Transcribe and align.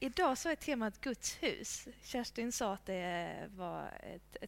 Idag 0.00 0.38
så 0.38 0.48
är 0.48 0.56
temat 0.56 1.00
Guds 1.00 1.42
hus. 1.42 1.88
Kerstin 2.02 2.52
sa 2.52 2.72
att 2.72 2.86
det 2.86 3.50
var 3.56 3.90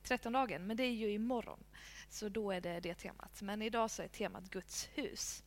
trettondagen, 0.02 0.66
men 0.66 0.76
det 0.76 0.82
är 0.82 0.92
ju 0.92 1.10
imorgon. 1.10 1.64
Så 2.08 2.28
då 2.28 2.50
är 2.50 2.60
det 2.60 2.80
det 2.80 2.94
temat. 2.94 3.42
Men 3.42 3.62
idag 3.62 3.90
så 3.90 4.02
är 4.02 4.08
temat 4.08 4.50
Guds 4.50 4.88
hus. 4.94 5.42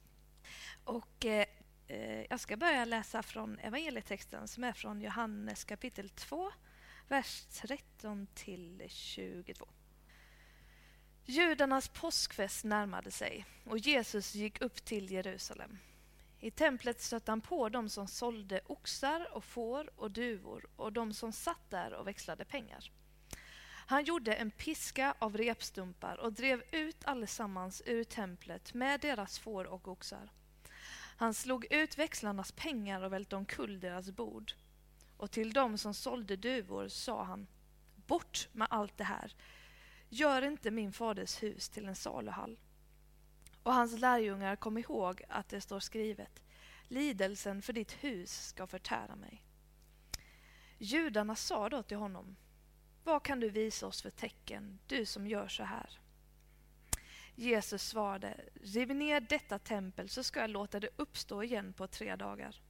Och 0.83 1.25
eh, 1.25 1.45
eh 1.87 2.25
jag 2.29 2.39
ska 2.39 2.57
börja 2.57 2.85
läsa 2.85 3.23
från 3.23 3.59
evangelietexten 3.59 4.47
som 4.47 4.63
är 4.63 4.73
från 4.73 5.01
Johannes 5.01 5.63
kapitel 5.63 6.09
2, 6.09 6.51
vers 7.07 7.45
13 7.51 8.27
till 8.33 8.83
22. 8.87 9.67
Judarnas 11.25 11.89
påskfest 11.89 12.63
närmade 12.63 13.11
sig 13.11 13.45
och 13.65 13.77
Jesus 13.77 14.35
gick 14.35 14.61
upp 14.61 14.85
till 14.85 15.11
Jerusalem. 15.11 15.77
I 16.43 16.51
templet 16.51 17.01
stötte 17.01 17.31
han 17.31 17.41
på 17.41 17.69
dem 17.69 17.89
som 17.89 18.07
sålde 18.07 18.61
oxar 18.65 19.27
och 19.31 19.43
får 19.43 19.99
och 19.99 20.11
duvor 20.11 20.67
och 20.75 20.93
de 20.93 21.13
som 21.13 21.31
satt 21.31 21.69
där 21.69 21.93
och 21.93 22.07
växlade 22.07 22.45
pengar. 22.45 22.91
Han 23.87 24.03
gjorde 24.03 24.33
en 24.33 24.51
piska 24.51 25.15
av 25.19 25.37
repstumpar 25.37 26.17
och 26.17 26.33
drev 26.33 26.63
ut 26.71 27.05
allesammans 27.05 27.81
ur 27.85 28.03
templet 28.03 28.73
med 28.73 28.99
deras 28.99 29.39
får 29.39 29.65
och 29.65 29.87
oxar. 29.87 30.29
Han 31.17 31.33
slog 31.33 31.65
ut 31.73 31.97
växlarnas 31.97 32.51
pengar 32.51 33.01
och 33.01 33.13
välte 33.13 33.35
omkull 33.35 33.79
deras 33.79 34.11
bord. 34.11 34.53
Och 35.17 35.31
till 35.31 35.53
dem 35.53 35.77
som 35.77 35.93
sålde 35.93 36.35
duvor 36.35 36.87
sa 36.87 37.23
han, 37.23 37.47
bort 37.95 38.47
med 38.51 38.67
allt 38.71 38.97
det 38.97 39.03
här. 39.03 39.35
Gör 40.09 40.41
inte 40.41 40.71
min 40.71 40.93
faders 40.93 41.43
hus 41.43 41.69
till 41.69 41.87
en 41.87 41.95
saluhall. 41.95 42.59
Och 43.63 43.73
hans 43.73 43.99
lärjungar 43.99 44.55
kom 44.55 44.77
ihåg 44.77 45.21
att 45.29 45.49
det 45.49 45.61
står 45.61 45.79
skrivet 45.79 46.41
Lidelsen 46.87 47.61
för 47.61 47.73
ditt 47.73 47.91
hus 47.91 48.47
ska 48.47 48.67
förtära 48.67 49.15
mig. 49.15 49.43
Judarna 50.77 51.35
sa 51.35 51.69
då 51.69 51.83
till 51.83 51.97
honom 51.97 52.35
Vad 53.03 53.23
kan 53.23 53.39
du 53.39 53.49
visa 53.49 53.87
oss 53.87 54.01
för 54.01 54.09
tecken, 54.09 54.79
du 54.87 55.05
som 55.05 55.27
gör 55.27 55.47
så 55.47 55.63
här? 55.63 55.99
Jesus 57.35 57.83
svarade 57.83 58.39
Riv 58.63 58.95
ner 58.95 59.21
detta 59.21 59.59
tempel 59.59 60.09
så 60.09 60.23
ska 60.23 60.39
jag 60.39 60.49
låta 60.49 60.79
det 60.79 60.89
uppstå 60.95 61.43
igen 61.43 61.73
på 61.73 61.87
tre 61.87 62.15
dagar. 62.15 62.61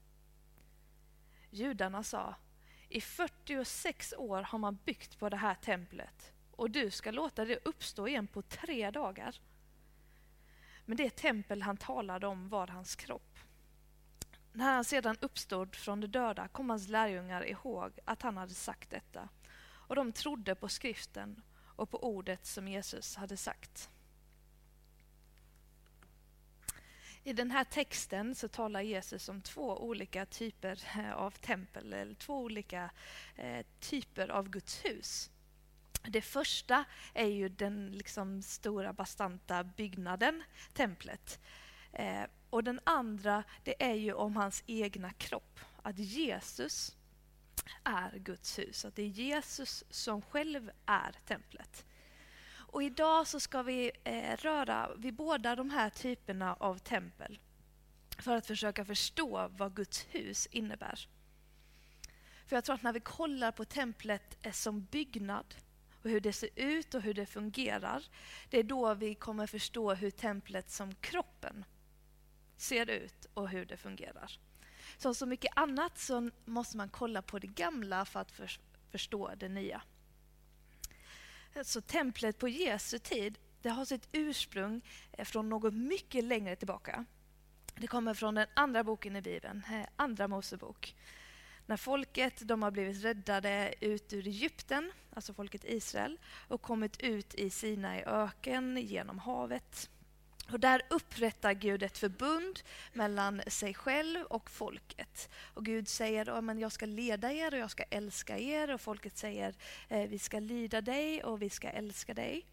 Judarna 1.49 2.03
sa 2.03 2.35
I 2.89 3.01
46 3.01 4.13
år 4.17 4.41
har 4.41 4.59
man 4.59 4.79
byggt 4.85 5.19
på 5.19 5.29
det 5.29 5.37
här 5.37 5.55
templet 5.55 6.33
och 6.51 6.71
du 6.71 6.91
ska 6.91 7.11
låta 7.11 7.45
det 7.45 7.59
uppstå 7.65 8.07
igen 8.07 8.27
på 8.27 8.41
tre 8.41 8.91
dagar. 8.91 9.41
Men 10.91 10.97
det 10.97 11.15
tempel 11.15 11.61
han 11.61 11.77
talade 11.77 12.27
om 12.27 12.49
var 12.49 12.67
hans 12.67 12.95
kropp. 12.95 13.39
När 14.53 14.73
han 14.73 14.85
sedan 14.85 15.17
uppstod 15.21 15.75
från 15.75 16.01
de 16.01 16.07
döda 16.07 16.47
kom 16.47 16.69
hans 16.69 16.87
lärjungar 16.87 17.45
ihåg 17.45 17.91
att 18.05 18.21
han 18.21 18.37
hade 18.37 18.53
sagt 18.53 18.89
detta 18.89 19.29
och 19.63 19.95
de 19.95 20.11
trodde 20.11 20.55
på 20.55 20.69
skriften 20.69 21.41
och 21.75 21.89
på 21.89 22.03
ordet 22.03 22.45
som 22.45 22.67
Jesus 22.67 23.15
hade 23.15 23.37
sagt. 23.37 23.89
I 27.23 27.33
den 27.33 27.51
här 27.51 27.63
texten 27.63 28.35
så 28.35 28.47
talar 28.47 28.81
Jesus 28.81 29.29
om 29.29 29.41
två 29.41 29.77
olika 29.83 30.25
typer 30.25 30.79
av 31.15 31.31
tempel, 31.31 31.93
eller 31.93 32.15
två 32.15 32.37
olika 32.37 32.91
eh, 33.35 33.65
typer 33.79 34.31
av 34.31 34.49
Guds 34.49 34.85
hus. 34.85 35.31
Det 36.03 36.21
första 36.21 36.85
är 37.13 37.27
ju 37.27 37.49
den 37.49 37.91
liksom 37.91 38.41
stora 38.41 38.93
bastanta 38.93 39.63
byggnaden, 39.63 40.43
templet. 40.73 41.39
Eh, 41.93 42.23
och 42.49 42.63
den 42.63 42.79
andra, 42.83 43.43
det 43.63 43.83
är 43.83 43.93
ju 43.93 44.13
om 44.13 44.35
hans 44.35 44.63
egna 44.67 45.11
kropp. 45.11 45.59
Att 45.81 45.99
Jesus 45.99 46.95
är 47.83 48.17
Guds 48.17 48.59
hus. 48.59 48.85
Att 48.85 48.95
det 48.95 49.01
är 49.01 49.07
Jesus 49.07 49.83
som 49.89 50.21
själv 50.21 50.71
är 50.85 51.15
templet. 51.27 51.85
Och 52.71 52.83
idag 52.83 53.27
så 53.27 53.39
ska 53.39 53.63
vi 53.63 53.91
eh, 54.03 54.37
röra 54.37 54.89
vid 54.95 55.13
båda 55.13 55.55
de 55.55 55.69
här 55.69 55.89
typerna 55.89 56.53
av 56.53 56.77
tempel 56.77 57.39
för 58.17 58.35
att 58.35 58.45
försöka 58.45 58.85
förstå 58.85 59.47
vad 59.57 59.75
Guds 59.75 60.05
hus 60.09 60.47
innebär. 60.51 61.07
För 62.45 62.55
jag 62.55 62.63
tror 62.63 62.75
att 62.75 62.83
när 62.83 62.93
vi 62.93 62.99
kollar 62.99 63.51
på 63.51 63.65
templet 63.65 64.37
eh, 64.41 64.51
som 64.51 64.85
byggnad 64.85 65.55
och 66.03 66.09
hur 66.09 66.19
det 66.19 66.33
ser 66.33 66.49
ut 66.55 66.93
och 66.93 67.01
hur 67.01 67.13
det 67.13 67.25
fungerar, 67.25 68.03
det 68.49 68.59
är 68.59 68.63
då 68.63 68.93
vi 68.93 69.15
kommer 69.15 69.47
förstå 69.47 69.93
hur 69.93 70.11
templet 70.11 70.69
som 70.69 70.95
kroppen 70.95 71.65
ser 72.57 72.89
ut 72.89 73.27
och 73.33 73.49
hur 73.49 73.65
det 73.65 73.77
fungerar. 73.77 74.39
Som 74.97 75.15
så 75.15 75.25
mycket 75.25 75.51
annat 75.55 75.97
så 75.97 76.29
måste 76.45 76.77
man 76.77 76.89
kolla 76.89 77.21
på 77.21 77.39
det 77.39 77.47
gamla 77.47 78.05
för 78.05 78.19
att 78.19 78.31
för, 78.31 78.51
förstå 78.91 79.31
det 79.37 79.49
nya. 79.49 79.81
Så 81.63 81.81
templet 81.81 82.37
på 82.37 82.47
Jesu 82.47 82.99
tid 82.99 83.39
det 83.61 83.69
har 83.69 83.85
sitt 83.85 84.07
ursprung 84.11 84.81
eh, 85.11 85.25
från 85.25 85.49
något 85.49 85.73
mycket 85.73 86.23
längre 86.23 86.55
tillbaka. 86.55 87.05
Det 87.75 87.87
kommer 87.87 88.13
från 88.13 88.35
den 88.35 88.47
andra 88.53 88.83
boken 88.83 89.15
i 89.15 89.21
Bibeln, 89.21 89.63
eh, 89.71 89.87
Andra 89.95 90.27
Mosebok. 90.27 90.95
När 91.71 91.77
folket 91.77 92.47
de 92.47 92.63
har 92.63 92.71
blivit 92.71 93.03
räddade 93.03 93.73
ut 93.79 94.13
ur 94.13 94.27
Egypten, 94.27 94.91
alltså 95.13 95.33
folket 95.33 95.63
Israel, 95.65 96.19
och 96.47 96.61
kommit 96.61 96.99
ut 96.99 97.35
i 97.35 97.49
Sinai 97.49 98.03
öken 98.05 98.77
genom 98.77 99.19
havet. 99.19 99.89
Och 100.51 100.59
där 100.59 100.81
upprättar 100.89 101.53
Gud 101.53 101.83
ett 101.83 101.97
förbund 101.97 102.59
mellan 102.93 103.41
sig 103.47 103.73
själv 103.73 104.23
och 104.25 104.49
folket. 104.49 105.29
Och 105.53 105.65
Gud 105.65 105.87
säger 105.87 106.51
att 106.51 106.59
jag 106.59 106.71
ska 106.71 106.85
leda 106.85 107.31
er 107.31 107.53
och 107.53 107.59
jag 107.59 107.71
ska 107.71 107.83
älska 107.83 108.37
er. 108.37 108.73
Och 108.73 108.81
folket 108.81 109.17
säger 109.17 109.55
eh, 109.89 110.09
vi 110.09 110.19
ska 110.19 110.39
lyda 110.39 110.81
dig 110.81 111.23
och 111.23 111.41
vi 111.41 111.49
ska 111.49 111.69
älska 111.69 112.13
dig. 112.13 112.45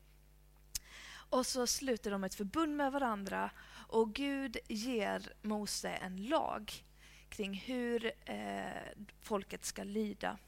Och 1.11 1.47
så 1.47 1.67
sluter 1.67 2.11
de 2.11 2.25
ett 2.25 2.34
förbund 2.34 2.77
med 2.77 2.93
varandra 2.93 3.51
och 3.89 4.15
Gud 4.15 4.57
ger 4.69 5.33
Mose 5.43 5.91
en 5.91 6.27
lag 6.27 6.84
kring 7.28 7.55
hur 7.55 8.12
eh, 8.25 9.06
folket 9.21 9.65
ska 9.65 9.84
lyda 9.84 10.39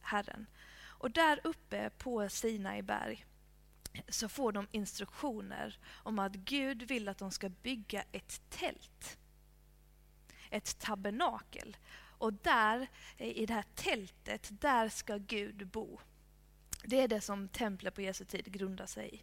Herren. 0.00 0.46
Och 1.04 1.10
där 1.10 1.40
uppe 1.44 1.90
på 1.90 2.28
Sinai 2.28 2.82
berg 2.82 3.26
så 4.08 4.28
får 4.28 4.52
de 4.52 4.68
instruktioner 4.70 5.78
om 5.92 6.18
att 6.18 6.34
Gud 6.34 6.82
vill 6.82 7.08
att 7.08 7.18
de 7.18 7.30
ska 7.30 7.48
bygga 7.48 8.04
ett 8.12 8.40
tält. 8.50 9.18
Ett 10.50 10.78
tabernakel. 10.78 11.76
Och 12.18 12.32
där, 12.32 12.88
i 13.18 13.46
det 13.46 13.54
här 13.54 13.64
tältet, 13.74 14.48
där 14.50 14.88
ska 14.88 15.16
Gud 15.16 15.66
bo. 15.66 16.00
Det 16.84 17.00
är 17.00 17.08
det 17.08 17.20
som 17.20 17.48
templet 17.48 17.94
på 17.94 18.02
Jesu 18.02 18.24
tid 18.24 18.52
grundar 18.52 18.86
sig 18.86 19.14
i. 19.14 19.22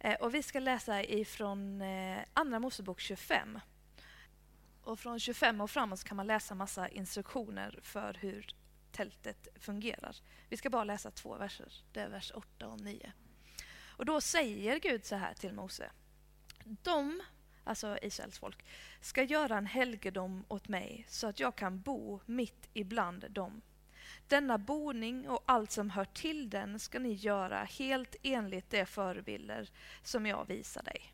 Eh, 0.00 0.14
och 0.14 0.34
vi 0.34 0.42
ska 0.42 0.60
läsa 0.60 1.04
ifrån 1.04 1.80
eh, 1.80 2.18
Andra 2.32 2.58
Mosebok 2.58 3.00
25. 3.00 3.60
Och 4.90 4.98
från 4.98 5.20
25 5.20 5.60
och 5.60 5.70
framåt 5.70 6.04
kan 6.04 6.16
man 6.16 6.26
läsa 6.26 6.54
massa 6.54 6.88
instruktioner 6.88 7.78
för 7.82 8.14
hur 8.20 8.46
tältet 8.92 9.48
fungerar. 9.54 10.16
Vi 10.48 10.56
ska 10.56 10.70
bara 10.70 10.84
läsa 10.84 11.10
två 11.10 11.36
verser. 11.36 11.72
Det 11.92 12.00
är 12.00 12.08
vers 12.08 12.32
8 12.34 12.68
och 12.68 12.80
9. 12.80 13.12
Och 13.96 14.04
då 14.04 14.20
säger 14.20 14.80
Gud 14.80 15.04
så 15.04 15.16
här 15.16 15.34
till 15.34 15.52
Mose. 15.52 15.90
De, 16.64 17.20
alltså 17.64 17.98
Israels 18.02 18.38
folk, 18.38 18.64
ska 19.00 19.22
göra 19.22 19.58
en 19.58 19.66
helgedom 19.66 20.44
åt 20.48 20.68
mig 20.68 21.06
så 21.08 21.26
att 21.26 21.40
jag 21.40 21.56
kan 21.56 21.80
bo 21.80 22.20
mitt 22.26 22.68
ibland 22.72 23.30
dem. 23.30 23.62
Denna 24.28 24.58
boning 24.58 25.28
och 25.28 25.42
allt 25.46 25.70
som 25.70 25.90
hör 25.90 26.04
till 26.04 26.50
den 26.50 26.78
ska 26.78 26.98
ni 26.98 27.12
göra 27.12 27.64
helt 27.64 28.16
enligt 28.22 28.70
de 28.70 28.86
förebilder 28.86 29.70
som 30.02 30.26
jag 30.26 30.46
visar 30.48 30.82
dig. 30.82 31.12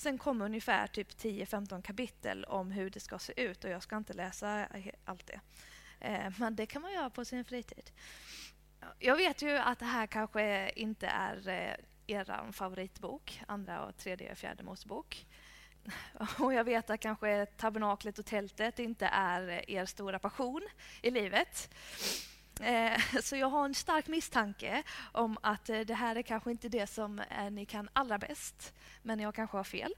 Sen 0.00 0.18
kommer 0.18 0.44
ungefär 0.44 0.86
typ 0.86 1.08
10-15 1.10 1.82
kapitel 1.82 2.44
om 2.44 2.70
hur 2.70 2.90
det 2.90 3.00
ska 3.00 3.18
se 3.18 3.42
ut 3.42 3.64
och 3.64 3.70
jag 3.70 3.82
ska 3.82 3.96
inte 3.96 4.12
läsa 4.12 4.66
allt 5.04 5.26
det. 5.26 5.40
Eh, 6.00 6.32
men 6.38 6.56
det 6.56 6.66
kan 6.66 6.82
man 6.82 6.92
göra 6.92 7.10
på 7.10 7.24
sin 7.24 7.44
fritid. 7.44 7.90
Jag 8.98 9.16
vet 9.16 9.42
ju 9.42 9.56
att 9.56 9.78
det 9.78 9.84
här 9.84 10.06
kanske 10.06 10.70
inte 10.76 11.06
är 11.06 11.48
eh, 11.48 11.74
er 12.06 12.52
favoritbok, 12.52 13.42
andra, 13.46 13.86
och 13.86 13.96
tredje 13.96 14.32
och 14.32 14.38
fjärde 14.38 14.62
Mosebok. 14.62 15.26
Och 16.38 16.54
jag 16.54 16.64
vet 16.64 16.90
att 16.90 17.00
kanske 17.00 17.46
tabernaklet 17.46 18.18
och 18.18 18.26
tältet 18.26 18.78
inte 18.78 19.06
är 19.06 19.70
er 19.70 19.86
stora 19.86 20.18
passion 20.18 20.62
i 21.02 21.10
livet. 21.10 21.74
Eh, 22.60 23.00
så 23.22 23.36
jag 23.36 23.48
har 23.48 23.64
en 23.64 23.74
stark 23.74 24.08
misstanke 24.08 24.82
om 25.12 25.38
att 25.42 25.68
eh, 25.70 25.80
det 25.80 25.94
här 25.94 26.16
är 26.16 26.22
kanske 26.22 26.50
inte 26.50 26.68
det 26.68 26.86
som 26.86 27.18
eh, 27.18 27.50
ni 27.50 27.66
kan 27.66 27.88
allra 27.92 28.18
bäst, 28.18 28.74
men 29.02 29.20
jag 29.20 29.34
kanske 29.34 29.56
har 29.56 29.64
fel. 29.64 29.94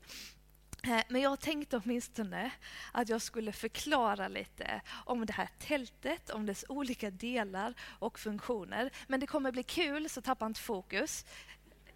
Men 1.08 1.20
jag 1.20 1.40
tänkte 1.40 1.76
åtminstone 1.76 2.50
att 2.92 3.08
jag 3.08 3.22
skulle 3.22 3.52
förklara 3.52 4.28
lite 4.28 4.80
om 5.04 5.26
det 5.26 5.32
här 5.32 5.48
tältet, 5.58 6.30
om 6.30 6.46
dess 6.46 6.64
olika 6.68 7.10
delar 7.10 7.74
och 7.98 8.18
funktioner. 8.18 8.90
Men 9.06 9.20
det 9.20 9.26
kommer 9.26 9.52
bli 9.52 9.62
kul, 9.62 10.08
så 10.08 10.22
tappa 10.22 10.46
inte 10.46 10.60
fokus. 10.60 11.26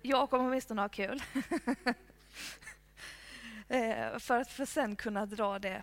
Jag 0.02 0.30
kommer 0.30 0.44
åtminstone 0.44 0.82
ha 0.82 0.88
kul. 0.88 1.22
För 4.18 4.40
att 4.40 4.50
för 4.50 4.64
sen 4.64 4.96
kunna 4.96 5.26
dra 5.26 5.58
det 5.58 5.82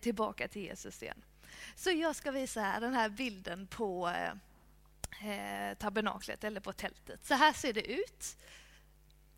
tillbaka 0.00 0.48
till 0.48 0.62
Jesus 0.62 1.02
igen. 1.02 1.22
Så 1.76 1.90
jag 1.90 2.16
ska 2.16 2.30
visa 2.30 2.60
här, 2.60 2.80
den 2.80 2.94
här 2.94 3.08
bilden 3.08 3.66
på 3.66 4.08
eh, 4.08 4.32
eh, 5.30 5.74
tabernaklet 5.74 6.44
eller 6.44 6.60
på 6.60 6.72
tältet. 6.72 7.26
Så 7.26 7.34
här 7.34 7.52
ser 7.52 7.72
det 7.72 7.92
ut. 7.92 8.36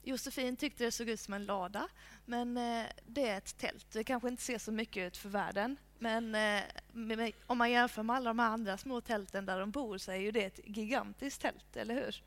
Josefin 0.03 0.57
tyckte 0.57 0.85
det 0.85 0.93
såg 0.93 1.09
ut 1.09 1.21
som 1.21 1.35
en 1.35 1.45
lada, 1.45 1.89
men 2.25 2.57
eh, 2.57 2.87
det 3.07 3.29
är 3.29 3.39
ett 3.39 3.59
tält. 3.59 3.87
Det 3.93 4.05
kanske 4.05 4.29
inte 4.29 4.43
ser 4.43 4.59
så 4.59 4.73
mycket 4.73 5.07
ut 5.07 5.17
för 5.17 5.29
världen, 5.29 5.77
men 5.99 6.35
eh, 6.35 6.63
med, 6.93 7.33
om 7.47 7.59
man 7.59 7.71
jämför 7.71 8.03
med 8.03 8.17
alla 8.17 8.31
de 8.31 8.41
andra 8.41 8.79
små 8.79 9.01
tälten 9.01 9.47
där 9.47 9.61
de 9.61 9.71
bor 9.71 9.99
så 9.99 10.13
är 10.13 10.17
ju 10.17 10.31
det 10.31 10.45
ett 10.45 10.61
gigantiskt 10.65 11.43
tält, 11.43 11.77
eller 11.77 11.95
hur? 11.95 12.23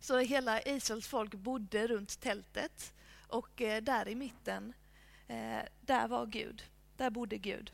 Så 0.00 0.18
hela 0.18 0.62
Israels 0.62 1.06
folk 1.06 1.34
bodde 1.34 1.86
runt 1.86 2.20
tältet 2.20 2.92
och 3.28 3.62
eh, 3.62 3.82
där 3.82 4.08
i 4.08 4.14
mitten, 4.14 4.72
eh, 5.28 5.58
där 5.80 6.08
var 6.08 6.26
Gud. 6.26 6.62
Där 6.96 7.10
bodde 7.10 7.38
Gud. 7.38 7.72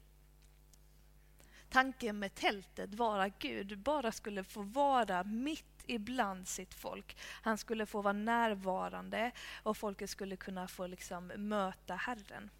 Tanken 1.68 2.18
med 2.18 2.34
tältet 2.34 2.94
var 2.94 3.18
att 3.18 3.38
Gud 3.38 3.78
bara 3.78 4.12
skulle 4.12 4.44
få 4.44 4.62
vara 4.62 5.24
mitt 5.24 5.64
ibland 5.86 6.48
sitt 6.48 6.74
folk. 6.74 7.16
Han 7.42 7.58
skulle 7.58 7.86
få 7.86 8.02
vara 8.02 8.12
närvarande 8.12 9.30
och 9.62 9.76
folket 9.76 10.10
skulle 10.10 10.36
kunna 10.36 10.68
få 10.68 10.86
liksom 10.86 11.26
möta 11.26 11.94
Herren. 11.94 12.50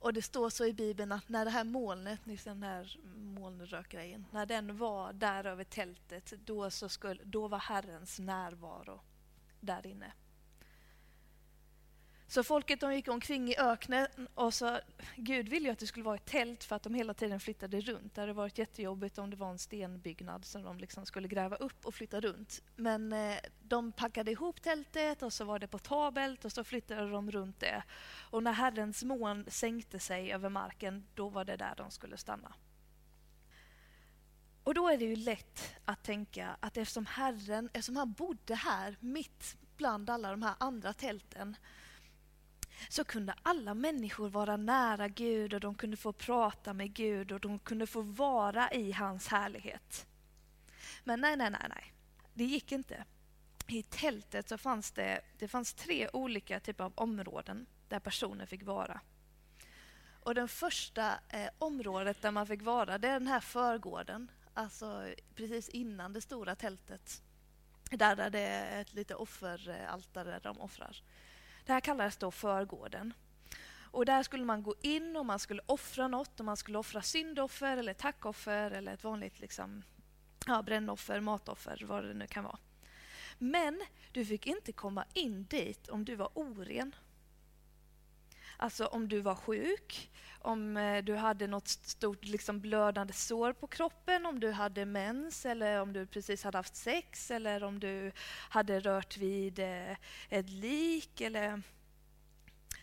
Och 0.00 0.12
det 0.12 0.22
står 0.22 0.50
så 0.50 0.64
i 0.64 0.72
Bibeln 0.72 1.12
att 1.12 1.28
när 1.28 1.44
det 1.44 1.50
här 1.50 1.64
molnet, 1.64 2.20
den 2.44 2.62
här 2.62 2.98
molnrökgrejen, 3.14 4.26
när 4.30 4.46
den 4.46 4.76
var 4.76 5.12
där 5.12 5.44
över 5.44 5.64
tältet, 5.64 6.32
då, 6.44 6.70
så 6.70 6.88
skulle, 6.88 7.24
då 7.24 7.48
var 7.48 7.58
Herrens 7.58 8.18
närvaro 8.18 9.00
där 9.60 9.86
inne. 9.86 10.12
Så 12.30 12.44
folket 12.44 12.80
de 12.80 12.94
gick 12.94 13.08
omkring 13.08 13.48
i 13.48 13.56
öknen 13.58 14.06
och 14.34 14.54
sa, 14.54 14.80
Gud 15.16 15.48
ville 15.48 15.68
ju 15.68 15.72
att 15.72 15.78
det 15.78 15.86
skulle 15.86 16.04
vara 16.04 16.16
ett 16.16 16.24
tält 16.24 16.64
för 16.64 16.76
att 16.76 16.82
de 16.82 16.94
hela 16.94 17.14
tiden 17.14 17.40
flyttade 17.40 17.80
runt. 17.80 18.14
Det 18.14 18.20
hade 18.20 18.32
varit 18.32 18.58
jättejobbigt 18.58 19.18
om 19.18 19.30
det 19.30 19.36
var 19.36 19.50
en 19.50 19.58
stenbyggnad 19.58 20.44
som 20.44 20.62
de 20.62 20.78
liksom 20.78 21.06
skulle 21.06 21.28
gräva 21.28 21.56
upp 21.56 21.86
och 21.86 21.94
flytta 21.94 22.20
runt. 22.20 22.62
Men 22.76 23.12
eh, 23.12 23.36
de 23.62 23.92
packade 23.92 24.30
ihop 24.30 24.62
tältet 24.62 25.22
och 25.22 25.32
så 25.32 25.44
var 25.44 25.58
det 25.58 25.66
portabelt 25.66 26.44
och 26.44 26.52
så 26.52 26.64
flyttade 26.64 27.10
de 27.10 27.30
runt 27.30 27.60
det. 27.60 27.82
Och 28.30 28.42
när 28.42 28.52
Herrens 28.52 29.04
moln 29.04 29.44
sänkte 29.48 29.98
sig 29.98 30.32
över 30.32 30.48
marken, 30.48 31.06
då 31.14 31.28
var 31.28 31.44
det 31.44 31.56
där 31.56 31.74
de 31.76 31.90
skulle 31.90 32.16
stanna. 32.16 32.54
Och 34.64 34.74
då 34.74 34.88
är 34.88 34.98
det 34.98 35.04
ju 35.04 35.16
lätt 35.16 35.74
att 35.84 36.04
tänka 36.04 36.56
att 36.60 36.76
eftersom 36.76 37.06
Herren, 37.06 37.68
eftersom 37.72 37.96
han 37.96 38.12
bodde 38.12 38.54
här 38.54 38.96
mitt 39.00 39.56
bland 39.76 40.10
alla 40.10 40.30
de 40.30 40.42
här 40.42 40.54
andra 40.58 40.92
tälten, 40.92 41.56
så 42.88 43.04
kunde 43.04 43.34
alla 43.42 43.74
människor 43.74 44.28
vara 44.28 44.56
nära 44.56 45.08
Gud 45.08 45.54
och 45.54 45.60
de 45.60 45.74
kunde 45.74 45.96
få 45.96 46.12
prata 46.12 46.72
med 46.72 46.94
Gud 46.94 47.32
och 47.32 47.40
de 47.40 47.58
kunde 47.58 47.86
få 47.86 48.00
vara 48.00 48.70
i 48.70 48.92
hans 48.92 49.28
härlighet. 49.28 50.06
Men 51.04 51.20
nej, 51.20 51.36
nej, 51.36 51.50
nej, 51.50 51.66
nej. 51.68 51.92
Det 52.34 52.44
gick 52.44 52.72
inte. 52.72 53.04
I 53.66 53.82
tältet 53.82 54.48
så 54.48 54.58
fanns 54.58 54.90
det, 54.90 55.20
det 55.38 55.48
fanns 55.48 55.74
tre 55.74 56.08
olika 56.12 56.60
typer 56.60 56.84
av 56.84 56.92
områden 56.94 57.66
där 57.88 58.00
personer 58.00 58.46
fick 58.46 58.62
vara. 58.62 59.00
Och 60.22 60.34
det 60.34 60.48
första 60.48 61.18
eh, 61.28 61.50
området 61.58 62.22
där 62.22 62.30
man 62.30 62.46
fick 62.46 62.62
vara, 62.62 62.98
det 62.98 63.08
är 63.08 63.12
den 63.12 63.26
här 63.26 63.40
förgården. 63.40 64.30
Alltså 64.54 65.08
precis 65.34 65.68
innan 65.68 66.12
det 66.12 66.20
stora 66.20 66.54
tältet. 66.54 67.22
Där, 67.90 68.16
där 68.16 68.30
det 68.30 68.40
är 68.40 68.80
ett 68.80 68.94
litet 68.94 69.16
offeraltare 69.16 70.30
där 70.30 70.40
de 70.40 70.60
offrar. 70.60 71.02
Det 71.68 71.74
här 71.74 71.80
kallades 71.80 72.16
då 72.16 72.30
förgården. 72.30 73.14
Och 73.90 74.06
där 74.06 74.22
skulle 74.22 74.44
man 74.44 74.62
gå 74.62 74.74
in 74.80 75.16
och 75.16 75.26
man 75.26 75.38
skulle 75.38 75.62
offra 75.66 76.08
något. 76.08 76.40
Och 76.40 76.46
man 76.46 76.56
skulle 76.56 76.78
offra 76.78 77.02
syndoffer, 77.02 77.76
eller 77.76 77.94
tackoffer 77.94 78.70
eller 78.70 78.94
ett 78.94 79.04
vanligt 79.04 79.40
liksom, 79.40 79.82
ja, 80.46 80.62
brännoffer, 80.62 81.20
matoffer, 81.20 81.84
vad 81.86 82.04
det 82.04 82.14
nu 82.14 82.26
kan 82.26 82.44
vara. 82.44 82.58
Men 83.38 83.82
du 84.12 84.24
fick 84.24 84.46
inte 84.46 84.72
komma 84.72 85.04
in 85.14 85.44
dit 85.44 85.88
om 85.88 86.04
du 86.04 86.14
var 86.14 86.30
oren. 86.34 86.94
Alltså 88.60 88.86
om 88.86 89.08
du 89.08 89.20
var 89.20 89.34
sjuk, 89.34 90.10
om 90.38 90.76
eh, 90.76 91.04
du 91.04 91.14
hade 91.14 91.46
något 91.46 91.68
stort 91.68 92.24
liksom 92.24 92.60
blödande 92.60 93.12
sår 93.12 93.52
på 93.52 93.66
kroppen, 93.66 94.26
om 94.26 94.40
du 94.40 94.50
hade 94.50 94.84
mens 94.84 95.46
eller 95.46 95.80
om 95.80 95.92
du 95.92 96.06
precis 96.06 96.44
hade 96.44 96.58
haft 96.58 96.76
sex 96.76 97.30
eller 97.30 97.64
om 97.64 97.80
du 97.80 98.12
hade 98.50 98.80
rört 98.80 99.16
vid 99.16 99.58
eh, 99.58 99.96
ett 100.28 100.50
lik 100.50 101.20
eller 101.20 101.62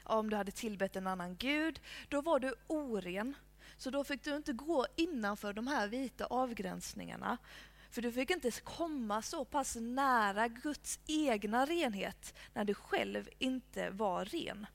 om 0.04 0.30
du 0.30 0.36
hade 0.36 0.52
tillbett 0.52 0.96
en 0.96 1.08
annan 1.08 1.36
gud. 1.36 1.80
Då 2.10 2.22
var 2.22 2.40
du 2.40 2.56
oren. 2.68 3.36
Så 3.78 3.90
då 3.90 4.04
fick 4.04 4.24
du 4.24 4.36
inte 4.36 4.54
gå 4.54 4.86
innanför 4.96 5.54
de 5.54 5.68
här 5.68 5.88
vita 5.88 6.26
avgränsningarna. 6.26 7.38
För 7.92 8.02
du 8.02 8.12
fick 8.12 8.32
inte 8.32 8.52
komma 8.52 9.22
så 9.22 9.46
pass 9.46 9.76
nära 9.76 10.48
Guds 10.48 11.00
egna 11.08 11.66
renhet 11.66 12.34
när 12.54 12.66
du 12.66 12.74
själv 12.74 13.30
inte 13.40 13.90
var 13.90 14.26
ren. 14.26 14.68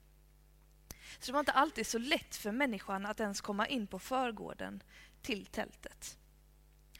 Så 1.18 1.26
det 1.26 1.32
var 1.32 1.40
inte 1.40 1.52
alltid 1.52 1.86
så 1.86 1.98
lätt 1.98 2.36
för 2.36 2.52
människan 2.52 3.06
att 3.06 3.20
ens 3.20 3.40
komma 3.40 3.66
in 3.66 3.86
på 3.86 3.98
förgården 3.98 4.82
till 5.22 5.46
tältet. 5.46 6.18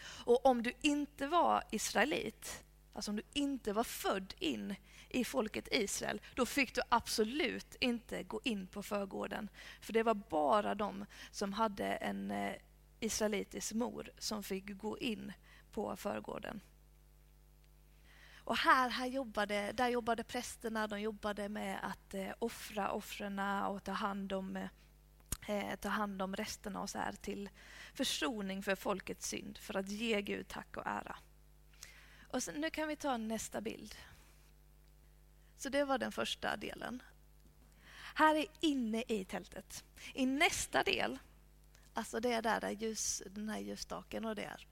Och 0.03 0.47
om 0.47 0.63
du 0.63 0.73
inte 0.81 1.27
var 1.27 1.65
israelit, 1.71 2.65
alltså 2.93 3.11
om 3.11 3.17
du 3.17 3.23
inte 3.33 3.73
var 3.73 3.85
född 3.85 4.35
in 4.39 4.75
i 5.09 5.25
folket 5.25 5.69
Israel, 5.71 6.21
då 6.35 6.47
fick 6.47 6.75
du 6.75 6.81
absolut 6.89 7.77
inte 7.81 8.23
gå 8.23 8.41
in 8.45 8.67
på 8.67 8.83
förgården. 8.83 9.49
För 9.81 9.93
det 9.93 10.03
var 10.03 10.15
bara 10.15 10.75
de 10.75 11.07
som 11.31 11.53
hade 11.53 11.87
en 11.87 12.31
eh, 12.31 12.55
israelitisk 13.01 13.73
mor 13.73 14.11
som 14.19 14.43
fick 14.43 14.79
gå 14.79 14.99
in 14.99 15.33
på 15.73 15.97
förgården. 15.97 16.61
Och 18.45 18.57
här, 18.57 18.91
här 18.91 19.07
jobbade, 19.07 19.73
där 19.73 19.89
jobbade 19.89 20.25
prästerna, 20.25 20.87
de 20.87 21.01
jobbade 21.01 21.49
med 21.49 21.79
att 21.83 22.15
eh, 22.15 22.31
offra 22.39 22.91
offren 22.91 23.39
och 23.39 23.85
ta 23.85 23.93
hand 23.93 24.33
om 24.33 24.69
eh, 25.49 25.77
ta 25.81 25.89
hand 25.89 26.23
om 26.23 26.37
resterna 26.37 26.81
och 26.81 26.91
så 26.91 26.99
här 26.99 27.13
till 27.13 27.51
försoning 27.95 28.63
för 28.63 28.75
folkets 28.75 29.29
synd, 29.29 29.59
för 29.59 29.77
att 29.77 29.89
ge 29.89 30.23
Gud 30.23 30.49
tack 30.49 30.77
och 30.77 30.87
ära. 30.87 31.17
Och 32.33 32.43
sen, 32.43 32.55
nu 32.55 32.71
kan 32.71 32.89
vi 32.89 32.97
ta 32.97 33.17
nästa 33.17 33.61
bild. 33.61 33.95
Så 35.57 35.69
det 35.69 35.85
var 35.85 35.99
den 35.99 36.13
första 36.13 36.57
delen. 36.57 37.03
Här 38.15 38.35
är 38.35 38.47
inne 38.61 39.05
i 39.09 39.25
tältet. 39.25 39.85
I 40.15 40.27
nästa 40.27 40.83
del, 40.83 41.19
alltså 41.95 42.21
det 42.21 42.33
är 42.33 42.43
där, 42.43 42.61
där 42.61 42.71
ljus, 42.71 43.23
den 43.27 43.49
här 43.49 43.59
ljusstaken 43.59 44.25
och 44.25 44.35
det 44.35 44.45
är, 44.45 44.67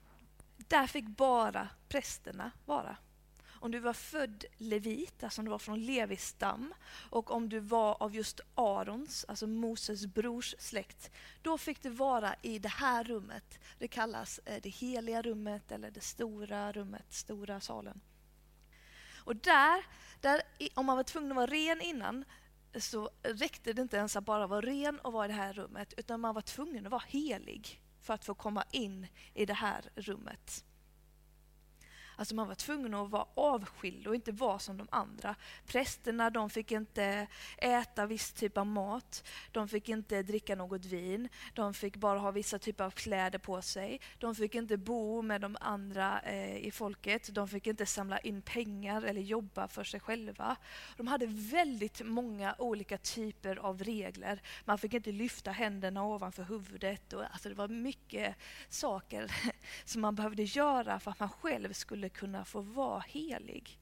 där 0.57 0.87
fick 0.87 1.07
bara 1.07 1.69
prästerna 1.89 2.51
vara 2.65 2.97
om 3.61 3.71
du 3.71 3.79
var 3.79 3.93
född 3.93 4.45
levit, 4.57 5.25
alltså 5.25 5.41
om 5.41 5.45
du 5.45 5.51
var 5.51 5.59
från 5.59 5.87
Levis 5.87 6.27
stam, 6.27 6.75
och 7.11 7.31
om 7.31 7.49
du 7.49 7.61
var 7.61 8.03
av 8.03 8.15
just 8.15 8.41
Arons, 8.55 9.25
alltså 9.29 9.47
Moses 9.47 10.07
brors 10.07 10.55
släkt, 10.59 11.11
då 11.43 11.59
fick 11.59 11.83
du 11.83 11.89
vara 11.89 12.35
i 12.43 12.59
det 12.59 12.69
här 12.69 13.05
rummet. 13.05 13.59
Det 13.79 13.89
kallas 13.89 14.41
eh, 14.45 14.61
det 14.63 14.69
heliga 14.69 15.23
rummet 15.23 15.73
eller 15.73 15.91
det 15.91 16.01
stora 16.01 16.73
rummet, 16.73 17.13
stora 17.13 17.61
salen. 17.61 18.01
Och 19.17 19.37
där, 19.37 19.85
där, 20.21 20.43
om 20.75 20.87
man 20.87 20.97
var 20.97 21.05
tvungen 21.05 21.33
att 21.33 21.37
vara 21.37 21.47
ren 21.47 21.81
innan, 21.81 22.25
så 22.75 23.11
räckte 23.23 23.73
det 23.73 23.83
inte 23.83 23.97
ens 23.97 24.17
att 24.17 24.25
bara 24.25 24.47
vara 24.47 24.61
ren 24.61 24.99
och 24.99 25.13
vara 25.13 25.25
i 25.25 25.29
det 25.29 25.35
här 25.35 25.53
rummet, 25.53 25.95
utan 25.97 26.21
man 26.21 26.35
var 26.35 26.43
tvungen 26.43 26.87
att 26.87 26.93
vara 26.93 27.05
helig 27.07 27.83
för 28.01 28.15
att 28.15 28.25
få 28.25 28.35
komma 28.35 28.65
in 28.71 29.07
i 29.35 29.47
det 29.47 29.55
här 29.55 29.91
rummet. 29.95 30.65
Alltså 32.19 32.35
man 32.35 32.49
var 32.49 32.55
tvungen 32.55 32.95
att 32.95 33.11
vara 33.11 33.27
avskild 33.35 34.07
och 34.07 34.15
inte 34.15 34.33
vara 34.33 34.59
som 34.59 34.77
de 34.77 34.89
andra. 34.91 35.35
Prästerna 35.67 36.31
de 36.31 36.51
fick 36.51 36.73
inte 36.73 37.27
äta 37.59 38.07
viss 38.07 38.33
typ 38.33 38.59
av 38.59 38.67
mat, 38.67 39.29
de 39.53 39.69
fick 39.69 39.89
inte 39.89 40.23
dricka 40.23 40.55
något 40.57 40.85
vin, 40.85 41.29
de 41.55 41.75
fick 41.75 41.97
bara 41.97 42.19
ha 42.19 42.31
vissa 42.31 42.59
typer 42.59 42.85
av 42.85 42.91
kläder 42.91 43.39
på 43.39 43.63
sig, 43.63 44.01
de 44.19 44.35
fick 44.35 44.55
inte 44.55 44.77
bo 44.77 45.23
med 45.23 45.41
de 45.41 45.57
andra 45.61 46.21
eh, 46.21 46.57
i 46.57 46.71
folket, 46.71 47.35
de 47.35 47.49
fick 47.49 47.67
inte 47.67 47.87
samla 47.87 48.19
in 48.19 48.43
pengar 48.43 49.03
eller 49.03 49.21
jobba 49.21 49.69
för 49.69 49.85
sig 49.85 50.01
själva. 50.01 50.57
De 50.97 51.07
hade 51.07 51.27
väldigt 51.27 52.01
många 52.05 52.55
olika 52.59 52.99
typer 52.99 53.57
av 53.57 53.83
regler. 53.83 54.43
Man 54.65 54.79
fick 54.79 54.95
inte 54.95 55.13
lyfta 55.13 55.51
händerna 55.51 56.05
ovanför 56.05 56.43
huvudet. 56.43 57.13
Och, 57.13 57.25
alltså 57.25 57.49
det 57.49 57.55
var 57.55 57.69
mycket 57.69 58.37
saker 58.69 59.33
som 59.85 60.01
man 60.01 60.15
behövde 60.15 60.43
göra 60.43 61.01
för 61.01 61.11
att 61.11 61.21
man 61.21 61.29
själv 61.29 61.73
skulle 61.73 62.08
skulle 62.09 62.21
kunna 62.21 62.45
få 62.45 62.61
vara 62.61 63.01
helig. 63.01 63.79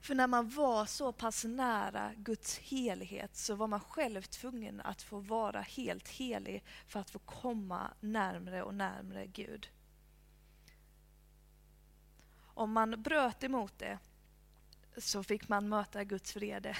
För 0.00 0.14
när 0.14 0.26
man 0.26 0.50
var 0.50 0.86
så 0.86 1.12
pass 1.12 1.44
nära 1.44 2.12
Guds 2.16 2.58
helighet 2.58 3.36
så 3.36 3.54
var 3.54 3.66
man 3.66 3.80
själv 3.80 4.22
tvungen 4.22 4.80
att 4.80 5.02
få 5.02 5.20
vara 5.20 5.60
helt 5.60 6.08
helig 6.08 6.64
för 6.86 7.00
att 7.00 7.10
få 7.10 7.18
komma 7.18 7.94
närmre 8.00 8.62
och 8.62 8.74
närmre 8.74 9.26
Gud. 9.26 9.68
Om 12.54 12.72
man 12.72 13.02
bröt 13.02 13.44
emot 13.44 13.78
det 13.78 13.98
så 14.96 15.22
fick 15.22 15.48
man 15.48 15.68
möta 15.68 16.04
Guds 16.04 16.36
vrede. 16.36 16.76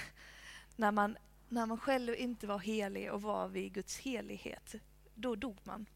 När 0.77 0.93
man, 0.93 1.17
när 1.49 1.67
man 1.67 1.79
själv 1.79 2.15
inte 2.15 2.47
var 2.47 2.59
helig 2.59 3.13
och 3.13 3.23
var 3.23 3.49
vid 3.49 3.73
Guds 3.73 3.99
helighet, 3.99 4.75
då 5.15 5.35
dog 5.35 5.59
man. 5.65 5.87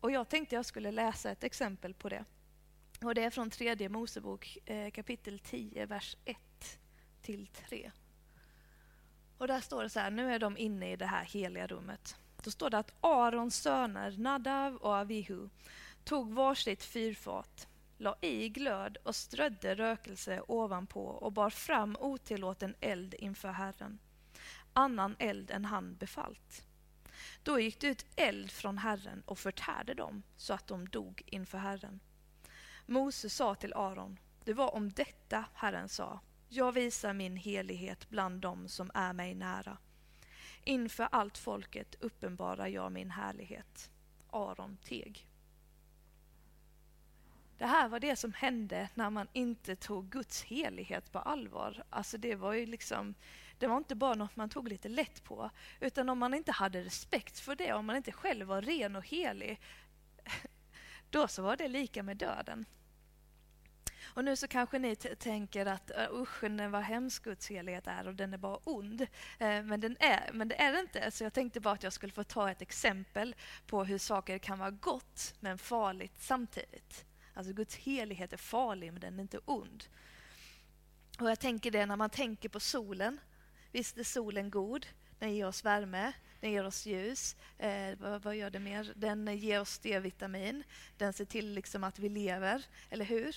Och 0.00 0.10
jag 0.10 0.28
tänkte 0.28 0.54
jag 0.54 0.66
skulle 0.66 0.92
läsa 0.92 1.30
ett 1.30 1.44
exempel 1.44 1.94
på 1.94 2.08
det. 2.08 2.24
Och 3.02 3.14
det 3.14 3.24
är 3.24 3.30
från 3.30 3.50
tredje 3.50 3.88
Mosebok 3.88 4.58
eh, 4.64 4.90
kapitel 4.90 5.38
10, 5.38 5.86
vers 5.86 6.16
1 6.24 6.38
till 7.22 7.46
3. 7.46 7.90
Och 9.38 9.48
där 9.48 9.60
står 9.60 9.82
det 9.82 9.90
så 9.90 10.00
här, 10.00 10.10
nu 10.10 10.34
är 10.34 10.38
de 10.38 10.56
inne 10.56 10.92
i 10.92 10.96
det 10.96 11.06
här 11.06 11.24
heliga 11.24 11.66
rummet. 11.66 12.16
Då 12.44 12.50
står 12.50 12.70
det 12.70 12.78
att 12.78 12.94
Arons 13.00 13.56
söner 13.56 14.18
Nadav 14.18 14.76
och 14.76 14.94
Avihu 14.94 15.48
tog 16.04 16.32
varsitt 16.32 16.84
fyrfat, 16.84 17.68
la 17.96 18.16
i 18.20 18.48
glöd 18.48 18.96
och 19.02 19.14
strödde 19.14 19.74
rökelse 19.74 20.42
ovanpå 20.48 21.04
och 21.04 21.32
bar 21.32 21.50
fram 21.50 21.96
otillåten 22.00 22.74
eld 22.80 23.14
inför 23.14 23.48
Herren, 23.48 23.98
annan 24.72 25.16
eld 25.18 25.50
än 25.50 25.64
han 25.64 25.96
befallt. 25.96 26.64
Då 27.42 27.60
gick 27.60 27.80
det 27.80 27.86
ut 27.86 28.06
eld 28.16 28.50
från 28.50 28.78
Herren 28.78 29.22
och 29.26 29.38
förtärde 29.38 29.94
dem 29.94 30.22
så 30.36 30.54
att 30.54 30.66
de 30.66 30.88
dog 30.88 31.22
inför 31.26 31.58
Herren. 31.58 32.00
Mose 32.90 33.30
sa 33.30 33.54
till 33.54 33.74
Aron, 33.74 34.18
det 34.44 34.54
var 34.54 34.74
om 34.74 34.92
detta 34.92 35.44
Herren 35.54 35.88
sa, 35.88 36.20
jag 36.48 36.72
visar 36.72 37.12
min 37.12 37.36
helighet 37.36 38.08
bland 38.08 38.40
dem 38.40 38.68
som 38.68 38.90
är 38.94 39.12
mig 39.12 39.34
nära. 39.34 39.78
Inför 40.64 41.08
allt 41.12 41.38
folket 41.38 41.94
uppenbarar 42.00 42.66
jag 42.66 42.92
min 42.92 43.10
härlighet. 43.10 43.90
Aron 44.30 44.76
teg. 44.84 45.26
Det 47.58 47.66
här 47.66 47.88
var 47.88 48.00
det 48.00 48.16
som 48.16 48.32
hände 48.32 48.88
när 48.94 49.10
man 49.10 49.28
inte 49.32 49.76
tog 49.76 50.08
Guds 50.10 50.42
helighet 50.42 51.12
på 51.12 51.18
allvar. 51.18 51.84
Alltså 51.90 52.18
det 52.18 52.34
var 52.34 52.52
ju 52.52 52.66
liksom, 52.66 53.14
det 53.58 53.66
var 53.66 53.76
inte 53.76 53.94
bara 53.94 54.14
något 54.14 54.36
man 54.36 54.48
tog 54.48 54.68
lite 54.68 54.88
lätt 54.88 55.24
på, 55.24 55.50
utan 55.80 56.08
om 56.08 56.18
man 56.18 56.34
inte 56.34 56.52
hade 56.52 56.84
respekt 56.84 57.38
för 57.38 57.54
det, 57.54 57.72
om 57.72 57.86
man 57.86 57.96
inte 57.96 58.12
själv 58.12 58.46
var 58.46 58.62
ren 58.62 58.96
och 58.96 59.06
helig, 59.06 59.60
då 61.10 61.28
så 61.28 61.42
var 61.42 61.56
det 61.56 61.68
lika 61.68 62.02
med 62.02 62.16
döden. 62.16 62.64
Och 64.14 64.24
nu 64.24 64.36
så 64.36 64.48
kanske 64.48 64.78
ni 64.78 64.96
tänker 64.96 65.66
att 65.66 65.90
äh, 65.90 66.12
usch, 66.12 66.42
vad 66.42 66.82
hemsk 66.82 67.24
Guds 67.24 67.50
helighet 67.50 67.86
är 67.86 68.08
och 68.08 68.14
den 68.14 68.34
är 68.34 68.38
bara 68.38 68.58
ond. 68.64 69.00
Eh, 69.38 69.62
men, 69.62 69.80
den 69.80 69.96
är, 70.00 70.30
men 70.32 70.48
det 70.48 70.60
är 70.60 70.72
det 70.72 70.80
inte. 70.80 71.10
Så 71.10 71.24
jag 71.24 71.32
tänkte 71.32 71.60
bara 71.60 71.74
att 71.74 71.82
jag 71.82 71.92
skulle 71.92 72.12
få 72.12 72.24
ta 72.24 72.50
ett 72.50 72.62
exempel 72.62 73.34
på 73.66 73.84
hur 73.84 73.98
saker 73.98 74.38
kan 74.38 74.58
vara 74.58 74.70
gott 74.70 75.34
men 75.40 75.58
farligt 75.58 76.14
samtidigt. 76.18 77.04
Alltså 77.34 77.52
Guds 77.52 77.76
helighet 77.76 78.32
är 78.32 78.36
farlig 78.36 78.92
men 78.92 79.00
den 79.00 79.18
är 79.18 79.22
inte 79.22 79.40
ond. 79.44 79.84
Och 81.20 81.30
jag 81.30 81.40
tänker 81.40 81.70
det 81.70 81.86
när 81.86 81.96
man 81.96 82.10
tänker 82.10 82.48
på 82.48 82.60
solen. 82.60 83.20
Visst 83.72 83.98
är 83.98 84.04
solen 84.04 84.50
god, 84.50 84.86
den 85.18 85.34
ger 85.34 85.46
oss 85.46 85.64
värme, 85.64 86.12
den 86.40 86.52
ger 86.52 86.64
oss 86.66 86.86
ljus. 86.86 87.36
Eh, 87.58 87.98
vad, 87.98 88.22
vad, 88.22 88.36
gör 88.36 88.50
det 88.50 88.58
mer? 88.58 88.92
Den 88.96 89.36
ger 89.36 89.60
oss 89.60 89.78
D-vitamin. 89.78 90.64
Den 90.96 91.12
ser 91.12 91.24
till 91.24 91.52
liksom 91.52 91.84
att 91.84 91.98
vi 91.98 92.08
lever, 92.08 92.64
eller 92.90 93.04
hur? 93.04 93.36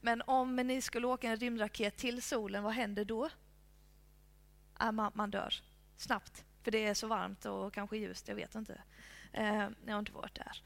Men 0.00 0.22
om 0.26 0.56
ni 0.56 0.80
skulle 0.80 1.06
åka 1.06 1.28
en 1.28 1.36
rymdraket 1.36 1.96
till 1.96 2.22
solen, 2.22 2.62
vad 2.62 2.72
händer 2.72 3.04
då? 3.04 3.30
Äh, 4.80 4.92
man, 4.92 5.12
man 5.14 5.30
dör 5.30 5.54
snabbt, 5.96 6.44
för 6.62 6.70
det 6.70 6.86
är 6.86 6.94
så 6.94 7.06
varmt 7.06 7.44
och 7.44 7.74
kanske 7.74 7.96
ljust, 7.96 8.28
jag 8.28 8.34
vet 8.34 8.54
inte. 8.54 8.82
Eh, 9.32 9.68
jag 9.86 9.92
har 9.92 9.98
inte 9.98 10.12
varit 10.12 10.34
där. 10.34 10.62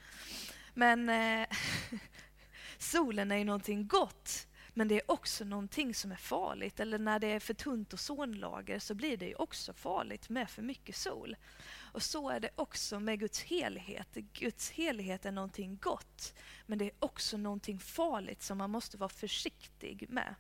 Men 0.75 1.09
eh, 1.09 1.49
solen 2.79 3.33
är 3.33 3.37
ju 3.37 3.45
någonting 3.45 3.87
gott, 3.87 4.47
men 4.75 4.89
det 4.89 4.95
är 4.95 5.11
också 5.11 5.45
någonting 5.45 5.95
som 5.95 6.13
är 6.13 6.17
farligt. 6.17 6.81
Eller 6.81 6.99
när 6.99 7.19
det 7.19 7.27
är 7.27 7.41
för 7.41 7.55
tunt 7.55 7.95
ozonlager 7.95 8.79
så 8.79 8.95
blir 8.95 9.17
det 9.17 9.27
ju 9.27 9.35
också 9.35 9.73
farligt 9.73 10.29
med 10.29 10.51
för 10.51 10.63
mycket 10.63 10.97
sol. 10.97 11.37
Och 11.95 12.03
så 12.03 12.31
är 12.31 12.41
det 12.41 12.51
också 12.55 13.01
med 13.01 13.21
Guds 13.21 13.43
helighet. 13.43 14.15
Guds 14.15 14.71
helighet 14.71 15.25
är 15.25 15.33
någonting 15.33 15.79
gott, 15.81 16.35
men 16.67 16.79
det 16.79 16.85
är 16.85 16.93
också 16.99 17.37
någonting 17.37 17.79
farligt 17.79 18.43
som 18.43 18.59
man 18.59 18.71
måste 18.71 18.97
vara 18.97 19.09
försiktig 19.09 20.07
med. 20.09 20.35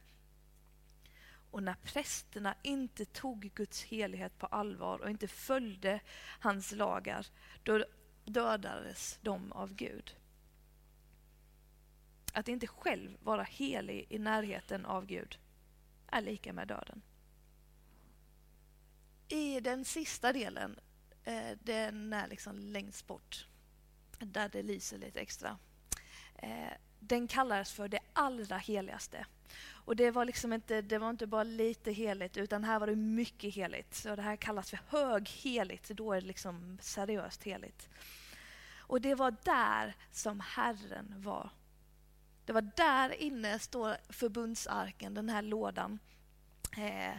Och 1.50 1.62
när 1.62 1.74
prästerna 1.74 2.54
inte 2.62 3.04
tog 3.04 3.40
Guds 3.54 3.82
helighet 3.82 4.38
på 4.38 4.46
allvar 4.46 4.98
och 4.98 5.10
inte 5.10 5.28
följde 5.28 6.00
hans 6.40 6.72
lagar, 6.72 7.26
då 7.62 7.84
dödades 8.24 9.18
de 9.22 9.52
av 9.52 9.74
Gud. 9.74 10.16
Att 12.32 12.48
inte 12.48 12.66
själv 12.66 13.16
vara 13.20 13.42
helig 13.42 14.06
i 14.10 14.18
närheten 14.18 14.86
av 14.86 15.06
Gud 15.06 15.38
är 16.06 16.20
lika 16.20 16.52
med 16.52 16.68
döden. 16.68 17.02
I 19.28 19.60
den 19.60 19.84
sista 19.84 20.32
delen 20.32 20.80
Eh, 21.24 21.58
den 21.62 22.12
är 22.12 22.28
liksom 22.28 22.58
längst 22.58 23.06
bort, 23.06 23.46
där 24.18 24.48
det 24.48 24.62
lyser 24.62 24.98
lite 24.98 25.20
extra. 25.20 25.58
Eh, 26.34 26.72
den 26.98 27.28
kallades 27.28 27.72
för 27.72 27.88
det 27.88 28.00
allra 28.12 28.58
heligaste. 28.58 29.26
Och 29.66 29.96
det 29.96 30.10
var, 30.10 30.24
liksom 30.24 30.52
inte, 30.52 30.82
det 30.82 30.98
var 30.98 31.10
inte 31.10 31.26
bara 31.26 31.42
lite 31.42 31.92
heligt, 31.92 32.36
utan 32.36 32.64
här 32.64 32.78
var 32.78 32.86
det 32.86 32.96
mycket 32.96 33.54
heligt. 33.54 33.94
Så 33.94 34.16
det 34.16 34.22
här 34.22 34.36
kallas 34.36 34.70
för 34.70 34.80
högheligt, 34.88 35.88
då 35.88 36.12
är 36.12 36.20
det 36.20 36.26
liksom 36.26 36.78
seriöst 36.80 37.42
heligt. 37.42 37.88
Och 38.76 39.00
det 39.00 39.14
var 39.14 39.36
där 39.44 39.96
som 40.12 40.40
Herren 40.40 41.14
var. 41.16 41.50
Det 42.44 42.52
var 42.52 42.70
där 42.76 43.22
inne 43.22 43.58
står 43.58 43.96
förbundsarken, 44.08 45.14
den 45.14 45.28
här 45.28 45.42
lådan. 45.42 45.98
Eh, 46.76 47.16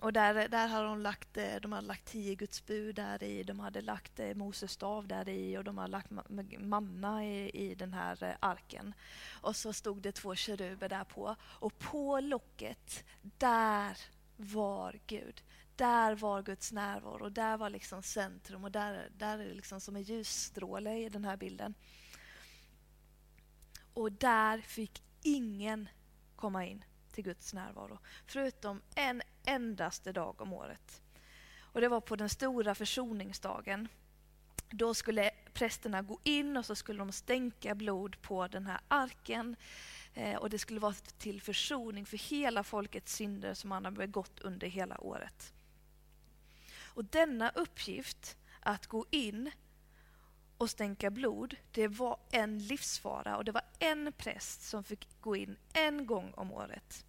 och 0.00 0.12
där, 0.12 0.48
där 0.48 0.66
hade 0.66 0.84
de 0.84 1.00
lagt, 1.00 1.36
eh, 1.36 1.56
de 1.62 1.72
hade 1.72 1.86
lagt 1.86 2.04
tio 2.04 2.34
Guds 2.34 2.66
bud 2.66 2.94
där 2.94 3.22
i, 3.22 3.42
de 3.42 3.60
hade 3.60 3.80
lagt 3.80 4.20
eh, 4.20 4.34
Moses 4.34 4.72
stav 4.72 5.06
där 5.06 5.28
i 5.28 5.58
och 5.58 5.64
de 5.64 5.78
hade 5.78 5.90
lagt 5.90 6.10
manna 6.58 7.24
i, 7.24 7.50
i 7.50 7.74
den 7.74 7.92
här 7.92 8.24
eh, 8.24 8.34
arken. 8.40 8.94
Och 9.40 9.56
så 9.56 9.72
stod 9.72 10.02
det 10.02 10.12
två 10.12 10.34
keruber 10.34 10.88
där 10.88 11.04
på. 11.04 11.36
Och 11.42 11.78
på 11.78 12.20
locket, 12.20 13.04
där 13.22 13.98
var 14.36 15.00
Gud. 15.06 15.42
Där 15.76 16.14
var 16.14 16.42
Guds 16.42 16.72
närvaro 16.72 17.24
och 17.24 17.32
där 17.32 17.56
var 17.56 17.70
liksom 17.70 18.02
centrum 18.02 18.64
och 18.64 18.72
där, 18.72 19.10
där 19.16 19.38
är 19.38 19.48
det 19.48 19.54
liksom 19.54 19.80
som 19.80 19.96
en 19.96 20.02
ljusstråle 20.02 20.98
i 20.98 21.08
den 21.08 21.24
här 21.24 21.36
bilden. 21.36 21.74
Och 23.94 24.12
där 24.12 24.58
fick 24.58 25.02
ingen 25.22 25.88
komma 26.36 26.66
in 26.66 26.84
till 27.12 27.24
Guds 27.24 27.54
närvaro. 27.54 27.98
Förutom 28.26 28.82
en 28.94 29.22
endaste 29.44 30.12
dag 30.12 30.40
om 30.40 30.52
året. 30.52 31.02
Och 31.58 31.80
Det 31.80 31.88
var 31.88 32.00
på 32.00 32.16
den 32.16 32.28
stora 32.28 32.74
försoningsdagen. 32.74 33.88
Då 34.70 34.94
skulle 34.94 35.30
prästerna 35.52 36.02
gå 36.02 36.18
in 36.22 36.56
och 36.56 36.66
så 36.66 36.74
skulle 36.74 36.98
de 36.98 37.12
stänka 37.12 37.74
blod 37.74 38.22
på 38.22 38.48
den 38.48 38.66
här 38.66 38.80
arken. 38.88 39.56
Eh, 40.14 40.36
och 40.36 40.50
Det 40.50 40.58
skulle 40.58 40.80
vara 40.80 40.94
till 40.94 41.42
försoning 41.42 42.06
för 42.06 42.16
hela 42.16 42.64
folkets 42.64 43.14
synder 43.14 43.54
som 43.54 43.68
man 43.68 43.84
har 43.84 43.92
begått 43.92 44.40
under 44.40 44.66
hela 44.66 45.00
året. 45.00 45.52
Och 46.82 47.04
Denna 47.04 47.50
uppgift, 47.50 48.36
att 48.60 48.86
gå 48.86 49.06
in 49.10 49.50
och 50.60 50.70
stänka 50.70 51.10
blod, 51.10 51.56
det 51.70 51.88
var 51.88 52.18
en 52.30 52.58
livsfara 52.58 53.36
och 53.36 53.44
det 53.44 53.52
var 53.52 53.62
en 53.78 54.12
präst 54.12 54.62
som 54.62 54.84
fick 54.84 55.08
gå 55.20 55.36
in 55.36 55.56
en 55.72 56.06
gång 56.06 56.32
om 56.36 56.52
året. 56.52 57.04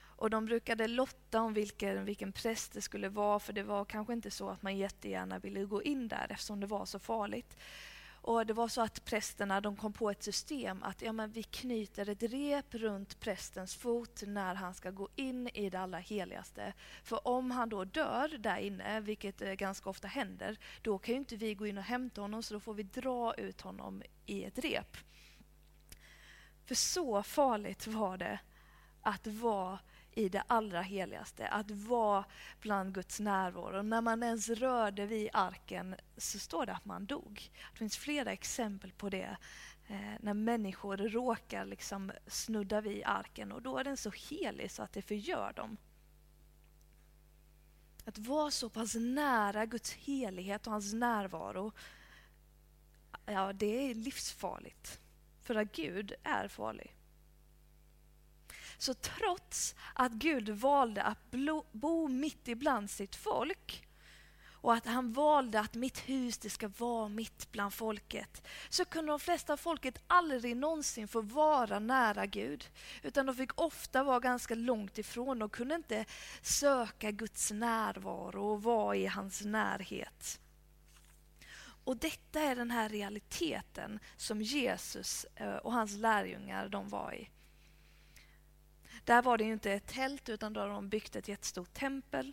Och 0.00 0.30
de 0.30 0.44
brukade 0.44 0.86
lotta 0.86 1.40
om 1.40 1.54
vilken, 1.54 2.04
vilken 2.04 2.32
präst 2.32 2.72
det 2.72 2.80
skulle 2.80 3.08
vara, 3.08 3.38
för 3.38 3.52
det 3.52 3.62
var 3.62 3.84
kanske 3.84 4.12
inte 4.12 4.30
så 4.30 4.48
att 4.48 4.62
man 4.62 4.76
jättegärna 4.76 5.38
ville 5.38 5.64
gå 5.64 5.82
in 5.82 6.08
där 6.08 6.26
eftersom 6.30 6.60
det 6.60 6.66
var 6.66 6.84
så 6.84 6.98
farligt. 6.98 7.56
Och 8.22 8.46
Det 8.46 8.52
var 8.52 8.68
så 8.68 8.80
att 8.80 9.04
prästerna 9.04 9.60
de 9.60 9.76
kom 9.76 9.92
på 9.92 10.10
ett 10.10 10.22
system 10.22 10.82
att 10.82 11.02
ja, 11.02 11.12
men 11.12 11.30
vi 11.30 11.42
knyter 11.42 12.08
ett 12.08 12.22
rep 12.22 12.74
runt 12.74 13.20
prästens 13.20 13.74
fot 13.74 14.22
när 14.26 14.54
han 14.54 14.74
ska 14.74 14.90
gå 14.90 15.08
in 15.16 15.48
i 15.48 15.70
det 15.70 15.80
allra 15.80 15.98
heligaste. 15.98 16.72
För 17.02 17.28
om 17.28 17.50
han 17.50 17.68
då 17.68 17.84
dör 17.84 18.28
där 18.38 18.56
inne, 18.56 19.00
vilket 19.00 19.42
eh, 19.42 19.52
ganska 19.52 19.90
ofta 19.90 20.08
händer, 20.08 20.58
då 20.82 20.98
kan 20.98 21.14
ju 21.14 21.18
inte 21.18 21.36
vi 21.36 21.54
gå 21.54 21.66
in 21.66 21.78
och 21.78 21.84
hämta 21.84 22.20
honom 22.20 22.42
så 22.42 22.54
då 22.54 22.60
får 22.60 22.74
vi 22.74 22.82
dra 22.82 23.34
ut 23.34 23.60
honom 23.60 24.02
i 24.26 24.44
ett 24.44 24.58
rep. 24.58 24.96
För 26.64 26.74
så 26.74 27.22
farligt 27.22 27.86
var 27.86 28.18
det 28.18 28.38
att 29.02 29.26
vara 29.26 29.78
i 30.14 30.28
det 30.28 30.42
allra 30.46 30.82
heligaste, 30.82 31.48
att 31.48 31.70
vara 31.70 32.24
bland 32.60 32.94
Guds 32.94 33.20
närvaro. 33.20 33.82
När 33.82 34.00
man 34.00 34.22
ens 34.22 34.48
rörde 34.48 35.06
vid 35.06 35.28
arken 35.32 35.94
så 36.16 36.38
står 36.38 36.66
det 36.66 36.72
att 36.72 36.84
man 36.84 37.06
dog. 37.06 37.50
Det 37.72 37.78
finns 37.78 37.96
flera 37.96 38.32
exempel 38.32 38.92
på 38.92 39.08
det. 39.08 39.36
Eh, 39.88 40.14
när 40.20 40.34
människor 40.34 40.96
råkar 40.96 41.64
liksom 41.64 42.12
snudda 42.26 42.80
vid 42.80 43.02
arken 43.04 43.52
och 43.52 43.62
då 43.62 43.78
är 43.78 43.84
den 43.84 43.96
så 43.96 44.10
helig 44.10 44.70
så 44.70 44.82
att 44.82 44.92
det 44.92 45.02
förgör 45.02 45.52
dem. 45.52 45.76
Att 48.04 48.18
vara 48.18 48.50
så 48.50 48.68
pass 48.68 48.94
nära 48.94 49.66
Guds 49.66 49.92
helighet 49.92 50.66
och 50.66 50.72
hans 50.72 50.92
närvaro, 50.92 51.72
ja 53.26 53.52
det 53.52 53.90
är 53.90 53.94
livsfarligt. 53.94 55.00
För 55.42 55.54
att 55.54 55.72
Gud 55.72 56.12
är 56.22 56.48
farlig. 56.48 56.96
Så 58.82 58.94
trots 58.94 59.74
att 59.94 60.12
Gud 60.12 60.48
valde 60.48 61.02
att 61.02 61.30
bo 61.72 62.08
mitt 62.08 62.48
ibland 62.48 62.90
sitt 62.90 63.16
folk 63.16 63.88
och 64.44 64.74
att 64.74 64.86
han 64.86 65.12
valde 65.12 65.60
att 65.60 65.74
mitt 65.74 65.98
hus 65.98 66.38
det 66.38 66.50
ska 66.50 66.68
vara 66.68 67.08
mitt 67.08 67.52
bland 67.52 67.74
folket 67.74 68.48
så 68.68 68.84
kunde 68.84 69.12
de 69.12 69.20
flesta 69.20 69.56
folket 69.56 70.02
aldrig 70.06 70.56
någonsin 70.56 71.08
få 71.08 71.20
vara 71.20 71.78
nära 71.78 72.26
Gud. 72.26 72.68
Utan 73.02 73.26
de 73.26 73.34
fick 73.34 73.60
ofta 73.60 74.02
vara 74.02 74.20
ganska 74.20 74.54
långt 74.54 74.98
ifrån 74.98 75.42
och 75.42 75.52
kunde 75.52 75.74
inte 75.74 76.04
söka 76.42 77.10
Guds 77.10 77.50
närvaro 77.50 78.52
och 78.52 78.62
vara 78.62 78.96
i 78.96 79.06
hans 79.06 79.44
närhet. 79.44 80.40
Och 81.84 81.96
detta 81.96 82.40
är 82.40 82.56
den 82.56 82.70
här 82.70 82.88
realiteten 82.88 83.98
som 84.16 84.42
Jesus 84.42 85.26
eh, 85.34 85.54
och 85.54 85.72
hans 85.72 85.92
lärjungar 85.92 86.68
de 86.68 86.88
var 86.88 87.14
i. 87.14 87.28
Där 89.04 89.22
var 89.22 89.38
det 89.38 89.44
ju 89.44 89.52
inte 89.52 89.72
ett 89.72 89.86
tält 89.86 90.28
utan 90.28 90.52
då 90.52 90.60
hade 90.60 90.72
de 90.72 90.88
byggt 90.88 91.16
ett 91.16 91.28
jättestort 91.28 91.74
tempel 91.74 92.32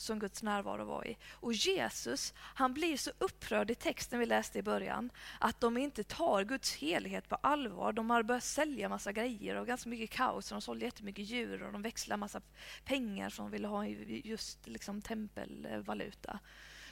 som 0.00 0.18
Guds 0.18 0.42
närvaro 0.42 0.84
var 0.84 1.06
i. 1.06 1.16
Och 1.30 1.52
Jesus, 1.52 2.34
han 2.36 2.74
blir 2.74 2.96
så 2.96 3.10
upprörd 3.18 3.70
i 3.70 3.74
texten 3.74 4.18
vi 4.18 4.26
läste 4.26 4.58
i 4.58 4.62
början, 4.62 5.10
att 5.40 5.60
de 5.60 5.76
inte 5.76 6.04
tar 6.04 6.44
Guds 6.44 6.74
helighet 6.74 7.28
på 7.28 7.34
allvar. 7.34 7.92
De 7.92 8.10
har 8.10 8.22
börjat 8.22 8.44
sälja 8.44 8.88
massa 8.88 9.12
grejer 9.12 9.56
och 9.56 9.66
ganska 9.66 9.90
mycket 9.90 10.10
kaos. 10.10 10.48
De 10.48 10.60
sålde 10.60 10.84
jättemycket 10.84 11.24
djur 11.24 11.62
och 11.62 11.72
de 11.72 11.82
växlar 11.82 12.16
massa 12.16 12.40
pengar 12.84 13.30
som 13.30 13.44
de 13.44 13.50
ville 13.50 13.68
ha 13.68 13.86
i 13.86 14.22
just 14.24 14.66
liksom 14.66 15.02
tempelvaluta. 15.02 16.40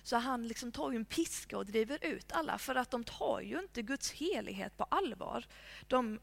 Så 0.03 0.17
han 0.17 0.49
liksom 0.49 0.73
tar 0.73 0.91
ju 0.91 0.97
en 0.97 1.05
piska 1.05 1.59
och 1.59 1.67
driver 1.67 1.99
ut 2.05 2.33
alla 2.33 2.59
för 2.59 2.75
att 2.75 2.91
de 2.91 3.05
tar 3.05 3.41
ju 3.41 3.59
inte 3.59 3.83
Guds 3.83 4.13
helighet 4.13 4.77
på 4.77 4.85
allvar. 4.85 5.45
De, 5.87 6.21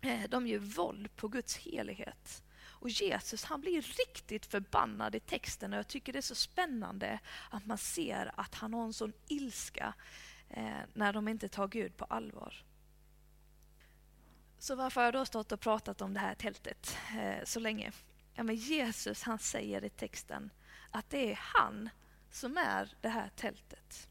Eh, 0.00 0.28
de 0.28 0.46
gör 0.46 0.58
våld 0.58 1.16
på 1.16 1.28
Guds 1.28 1.56
helighet. 1.56 2.42
Och 2.80 2.88
Jesus 2.88 3.44
han 3.44 3.60
blir 3.60 3.82
riktigt 3.82 4.46
förbannad 4.46 5.14
i 5.14 5.20
texten 5.20 5.72
och 5.72 5.78
jag 5.78 5.88
tycker 5.88 6.12
det 6.12 6.18
är 6.18 6.22
så 6.22 6.34
spännande 6.34 7.18
att 7.50 7.66
man 7.66 7.78
ser 7.78 8.32
att 8.36 8.54
han 8.54 8.74
har 8.74 8.84
en 8.84 8.92
sån 8.92 9.12
ilska 9.28 9.94
eh, 10.48 10.80
när 10.94 11.12
de 11.12 11.28
inte 11.28 11.48
tar 11.48 11.68
Gud 11.68 11.96
på 11.96 12.04
allvar. 12.04 12.64
Så 14.58 14.74
varför 14.74 15.00
har 15.00 15.06
jag 15.06 15.14
då 15.14 15.24
stått 15.24 15.52
och 15.52 15.60
pratat 15.60 16.00
om 16.00 16.14
det 16.14 16.20
här 16.20 16.34
tältet 16.34 16.96
eh, 17.18 17.44
så 17.44 17.60
länge? 17.60 17.92
Ja, 18.34 18.42
men 18.42 18.56
Jesus 18.56 19.22
han 19.22 19.38
säger 19.38 19.84
i 19.84 19.90
texten 19.90 20.50
att 20.90 21.10
det 21.10 21.32
är 21.32 21.38
han 21.42 21.90
som 22.30 22.56
är 22.56 22.94
det 23.00 23.08
här 23.08 23.28
tältet. 23.36 24.08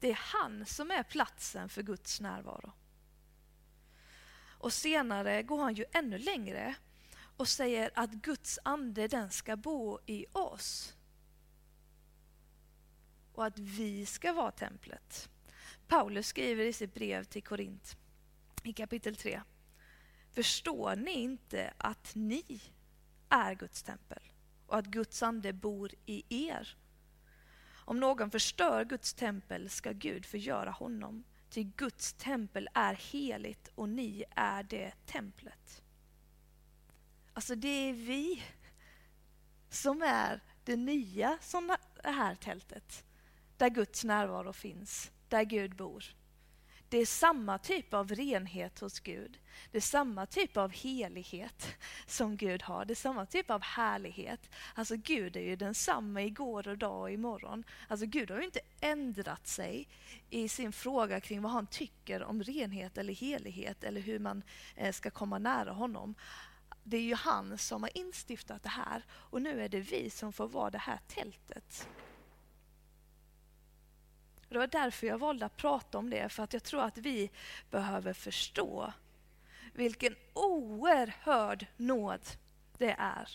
Det 0.00 0.10
är 0.10 0.20
han 0.22 0.66
som 0.66 0.90
är 0.90 1.02
platsen 1.02 1.68
för 1.68 1.82
Guds 1.82 2.20
närvaro. 2.20 2.72
Och 4.62 4.72
senare 4.72 5.42
går 5.42 5.62
han 5.62 5.74
ju 5.74 5.84
ännu 5.92 6.18
längre 6.18 6.74
och 7.36 7.48
säger 7.48 7.90
att 7.94 8.10
Guds 8.10 8.58
ande 8.64 9.08
den 9.08 9.30
ska 9.30 9.56
bo 9.56 9.98
i 10.06 10.26
oss. 10.32 10.96
Och 13.32 13.46
att 13.46 13.58
vi 13.58 14.06
ska 14.06 14.32
vara 14.32 14.50
templet. 14.50 15.28
Paulus 15.88 16.26
skriver 16.26 16.64
i 16.64 16.72
sitt 16.72 16.94
brev 16.94 17.24
till 17.24 17.42
Korint 17.42 17.96
i 18.62 18.72
kapitel 18.72 19.16
3. 19.16 19.42
Förstår 20.30 20.96
ni 20.96 21.12
inte 21.12 21.74
att 21.76 22.14
ni 22.14 22.60
är 23.28 23.54
Guds 23.54 23.82
tempel 23.82 24.22
och 24.66 24.78
att 24.78 24.86
Guds 24.86 25.22
ande 25.22 25.52
bor 25.52 25.90
i 26.06 26.46
er? 26.48 26.76
Om 27.68 28.00
någon 28.00 28.30
förstör 28.30 28.84
Guds 28.84 29.14
tempel 29.14 29.70
ska 29.70 29.92
Gud 29.92 30.26
förgöra 30.26 30.70
honom. 30.70 31.24
Ty 31.52 31.62
Guds 31.62 32.12
tempel 32.12 32.68
är 32.74 32.94
heligt 32.94 33.68
och 33.74 33.88
ni 33.88 34.24
är 34.30 34.62
det 34.62 34.92
templet. 35.06 35.82
Alltså 37.32 37.54
det 37.54 37.68
är 37.68 37.92
vi 37.92 38.42
som 39.68 40.02
är 40.02 40.40
det 40.64 40.76
nya 40.76 41.38
sådana 41.40 41.78
här 42.04 42.34
tältet. 42.34 43.04
Där 43.56 43.68
Guds 43.68 44.04
närvaro 44.04 44.52
finns, 44.52 45.10
där 45.28 45.44
Gud 45.44 45.76
bor. 45.76 46.04
Det 46.92 46.98
är 46.98 47.06
samma 47.06 47.58
typ 47.58 47.94
av 47.94 48.08
renhet 48.08 48.80
hos 48.80 49.00
Gud. 49.00 49.38
Det 49.70 49.76
är 49.76 49.82
samma 49.82 50.26
typ 50.26 50.56
av 50.56 50.72
helighet 50.72 51.76
som 52.06 52.36
Gud 52.36 52.62
har. 52.62 52.84
Det 52.84 52.92
är 52.92 52.94
samma 52.94 53.26
typ 53.26 53.50
av 53.50 53.62
härlighet. 53.62 54.50
Alltså 54.74 54.96
Gud 54.96 55.36
är 55.36 55.40
ju 55.40 55.56
densamma 55.56 56.22
igår 56.22 56.68
och 56.68 56.78
dag 56.78 57.00
och 57.00 57.10
imorgon. 57.10 57.64
Alltså 57.88 58.06
Gud 58.06 58.30
har 58.30 58.38
ju 58.38 58.44
inte 58.44 58.60
ändrat 58.80 59.46
sig 59.46 59.88
i 60.30 60.48
sin 60.48 60.72
fråga 60.72 61.20
kring 61.20 61.42
vad 61.42 61.52
han 61.52 61.66
tycker 61.66 62.22
om 62.22 62.42
renhet 62.42 62.98
eller 62.98 63.14
helighet 63.14 63.84
eller 63.84 64.00
hur 64.00 64.18
man 64.18 64.42
eh, 64.76 64.92
ska 64.92 65.10
komma 65.10 65.38
nära 65.38 65.72
honom. 65.72 66.14
Det 66.84 66.96
är 66.96 67.02
ju 67.02 67.14
han 67.14 67.58
som 67.58 67.82
har 67.82 67.98
instiftat 67.98 68.62
det 68.62 68.68
här 68.68 69.04
och 69.10 69.42
nu 69.42 69.62
är 69.62 69.68
det 69.68 69.80
vi 69.80 70.10
som 70.10 70.32
får 70.32 70.48
vara 70.48 70.70
det 70.70 70.78
här 70.78 71.00
tältet. 71.08 71.88
Det 74.52 74.58
var 74.58 74.66
därför 74.66 75.06
jag 75.06 75.18
valde 75.18 75.46
att 75.46 75.56
prata 75.56 75.98
om 75.98 76.10
det, 76.10 76.28
för 76.28 76.42
att 76.42 76.52
jag 76.52 76.62
tror 76.62 76.82
att 76.82 76.98
vi 76.98 77.30
behöver 77.70 78.12
förstå 78.12 78.92
vilken 79.72 80.16
oerhörd 80.32 81.66
nåd 81.76 82.20
det 82.78 82.96
är 82.98 83.28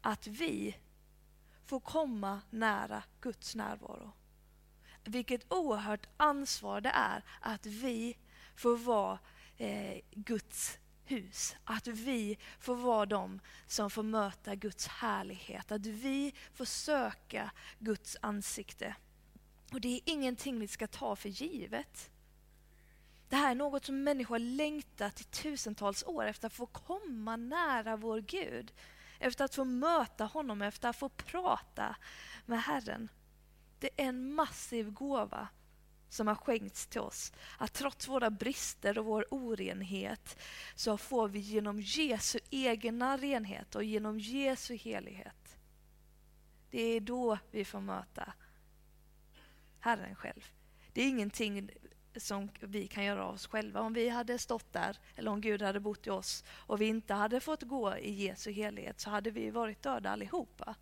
att 0.00 0.26
vi 0.26 0.76
får 1.64 1.80
komma 1.80 2.40
nära 2.50 3.02
Guds 3.20 3.54
närvaro. 3.54 4.12
Vilket 5.04 5.52
oerhört 5.52 6.06
ansvar 6.16 6.80
det 6.80 6.90
är 6.94 7.24
att 7.40 7.66
vi 7.66 8.16
får 8.56 8.76
vara 8.76 9.18
eh, 9.56 10.00
Guds 10.10 10.78
hus. 11.04 11.56
Att 11.64 11.86
vi 11.86 12.38
får 12.58 12.76
vara 12.76 13.06
de 13.06 13.40
som 13.66 13.90
får 13.90 14.02
möta 14.02 14.54
Guds 14.54 14.86
härlighet. 14.86 15.72
Att 15.72 15.86
vi 15.86 16.34
får 16.54 16.64
söka 16.64 17.50
Guds 17.78 18.16
ansikte. 18.20 18.94
Och 19.72 19.80
det 19.80 19.88
är 19.88 20.00
ingenting 20.04 20.58
vi 20.58 20.68
ska 20.68 20.86
ta 20.86 21.16
för 21.16 21.28
givet. 21.28 22.10
Det 23.28 23.36
här 23.36 23.50
är 23.50 23.54
något 23.54 23.84
som 23.84 24.02
människor 24.02 24.34
har 24.34 24.38
längtat 24.38 25.20
i 25.20 25.24
tusentals 25.24 26.04
år 26.04 26.24
efter 26.24 26.46
att 26.46 26.52
få 26.52 26.66
komma 26.66 27.36
nära 27.36 27.96
vår 27.96 28.20
Gud. 28.20 28.72
Efter 29.18 29.44
att 29.44 29.54
få 29.54 29.64
möta 29.64 30.24
honom, 30.24 30.62
efter 30.62 30.88
att 30.88 30.96
få 30.96 31.08
prata 31.08 31.96
med 32.46 32.62
Herren. 32.62 33.08
Det 33.78 33.90
är 33.96 34.08
en 34.08 34.34
massiv 34.34 34.90
gåva 34.90 35.48
som 36.08 36.26
har 36.26 36.34
skänkts 36.34 36.86
till 36.86 37.00
oss. 37.00 37.32
Att 37.58 37.72
trots 37.72 38.08
våra 38.08 38.30
brister 38.30 38.98
och 38.98 39.04
vår 39.04 39.26
orenhet 39.30 40.42
så 40.74 40.98
får 40.98 41.28
vi 41.28 41.38
genom 41.38 41.80
Jesu 41.80 42.38
egna 42.50 43.16
renhet 43.16 43.74
och 43.74 43.84
genom 43.84 44.20
Jesu 44.20 44.76
helighet. 44.76 45.56
Det 46.70 46.82
är 46.82 47.00
då 47.00 47.38
vi 47.50 47.64
får 47.64 47.80
möta 47.80 48.32
Herren 49.82 50.14
själv. 50.14 50.50
Det 50.92 51.02
är 51.02 51.08
ingenting 51.08 51.70
som 52.16 52.48
vi 52.60 52.86
kan 52.86 53.04
göra 53.04 53.24
av 53.24 53.34
oss 53.34 53.46
själva. 53.46 53.80
Om 53.80 53.92
vi 53.92 54.08
hade 54.08 54.38
stått 54.38 54.72
där, 54.72 54.98
eller 55.16 55.30
om 55.30 55.40
Gud 55.40 55.62
hade 55.62 55.80
bott 55.80 56.06
i 56.06 56.10
oss 56.10 56.44
och 56.48 56.80
vi 56.80 56.86
inte 56.86 57.14
hade 57.14 57.40
fått 57.40 57.62
gå 57.62 57.96
i 57.96 58.10
Jesu 58.10 58.52
helighet 58.52 59.00
så 59.00 59.10
hade 59.10 59.30
vi 59.30 59.50
varit 59.50 59.82
döda 59.82 60.10
allihopa. 60.10 60.74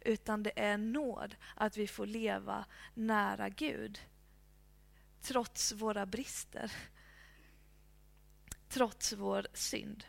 Utan 0.00 0.42
det 0.42 0.60
är 0.60 0.78
nåd 0.78 1.36
att 1.54 1.76
vi 1.76 1.86
får 1.86 2.06
leva 2.06 2.64
nära 2.94 3.48
Gud. 3.48 4.00
Trots 5.22 5.72
våra 5.72 6.06
brister. 6.06 6.72
Trots 8.68 9.12
vår 9.12 9.46
synd. 9.54 10.04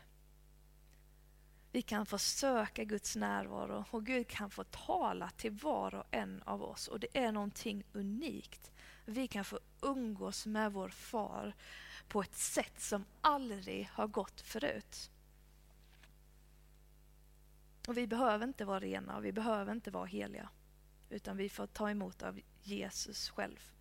Vi 1.72 1.82
kan 1.82 2.06
få 2.06 2.18
söka 2.18 2.84
Guds 2.84 3.16
närvaro 3.16 3.84
och 3.90 4.06
Gud 4.06 4.28
kan 4.28 4.50
få 4.50 4.64
tala 4.64 5.30
till 5.30 5.52
var 5.52 5.94
och 5.94 6.06
en 6.10 6.42
av 6.42 6.62
oss. 6.62 6.88
Och 6.88 7.00
det 7.00 7.18
är 7.18 7.32
någonting 7.32 7.84
unikt. 7.92 8.70
Vi 9.04 9.26
kan 9.26 9.44
få 9.44 9.60
umgås 9.80 10.46
med 10.46 10.72
vår 10.72 10.88
far 10.88 11.54
på 12.08 12.22
ett 12.22 12.34
sätt 12.34 12.80
som 12.80 13.04
aldrig 13.20 13.88
har 13.92 14.06
gått 14.06 14.40
förut. 14.40 15.10
Och 17.88 17.96
vi 17.96 18.06
behöver 18.06 18.46
inte 18.46 18.64
vara 18.64 18.80
rena 18.80 19.16
och 19.16 19.24
vi 19.24 19.32
behöver 19.32 19.72
inte 19.72 19.90
vara 19.90 20.06
heliga. 20.06 20.48
Utan 21.10 21.36
vi 21.36 21.48
får 21.48 21.66
ta 21.66 21.90
emot 21.90 22.22
av 22.22 22.40
Jesus 22.62 23.30
själv. 23.30 23.72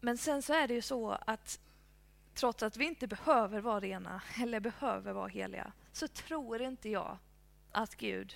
Men 0.00 0.18
sen 0.18 0.42
så 0.42 0.52
är 0.52 0.68
det 0.68 0.74
ju 0.74 0.82
så 0.82 1.10
att 1.10 1.60
trots 2.34 2.62
att 2.62 2.76
vi 2.76 2.84
inte 2.84 3.06
behöver 3.06 3.60
vara 3.60 3.80
rena 3.80 4.22
eller 4.42 4.60
behöver 4.60 5.12
vara 5.12 5.28
heliga 5.28 5.72
så 5.92 6.08
tror 6.08 6.62
inte 6.62 6.88
jag 6.88 7.18
att 7.72 7.96
Gud, 7.96 8.34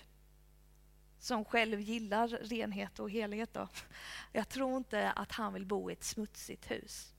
som 1.19 1.45
själv 1.45 1.81
gillar 1.81 2.29
renhet 2.29 2.99
och 2.99 3.11
helhet, 3.11 3.55
då, 3.55 3.69
jag 4.33 4.49
tror 4.49 4.77
inte 4.77 5.11
att 5.11 5.33
han 5.33 5.53
vill 5.53 5.67
bo 5.67 5.91
i 5.91 5.93
ett 5.93 6.05
smutsigt 6.05 6.71
hus. 6.71 7.13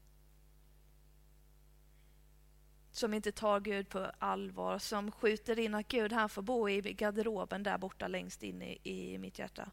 Som 2.92 3.14
inte 3.14 3.32
tar 3.32 3.60
Gud 3.60 3.90
på 3.90 4.12
allvar, 4.20 4.80
som 4.80 5.12
skjuter 5.12 5.60
in 5.60 5.76
att 5.76 5.88
Gud 5.88 6.14
han 6.14 6.30
får 6.30 6.42
bo 6.42 6.70
i 6.70 6.82
garderoben 6.82 7.64
där 7.64 7.78
borta 7.78 8.08
längst 8.08 8.44
in 8.44 8.62
i, 8.62 8.80
i 8.84 9.18
mitt 9.18 9.40
hjärta. 9.40 9.72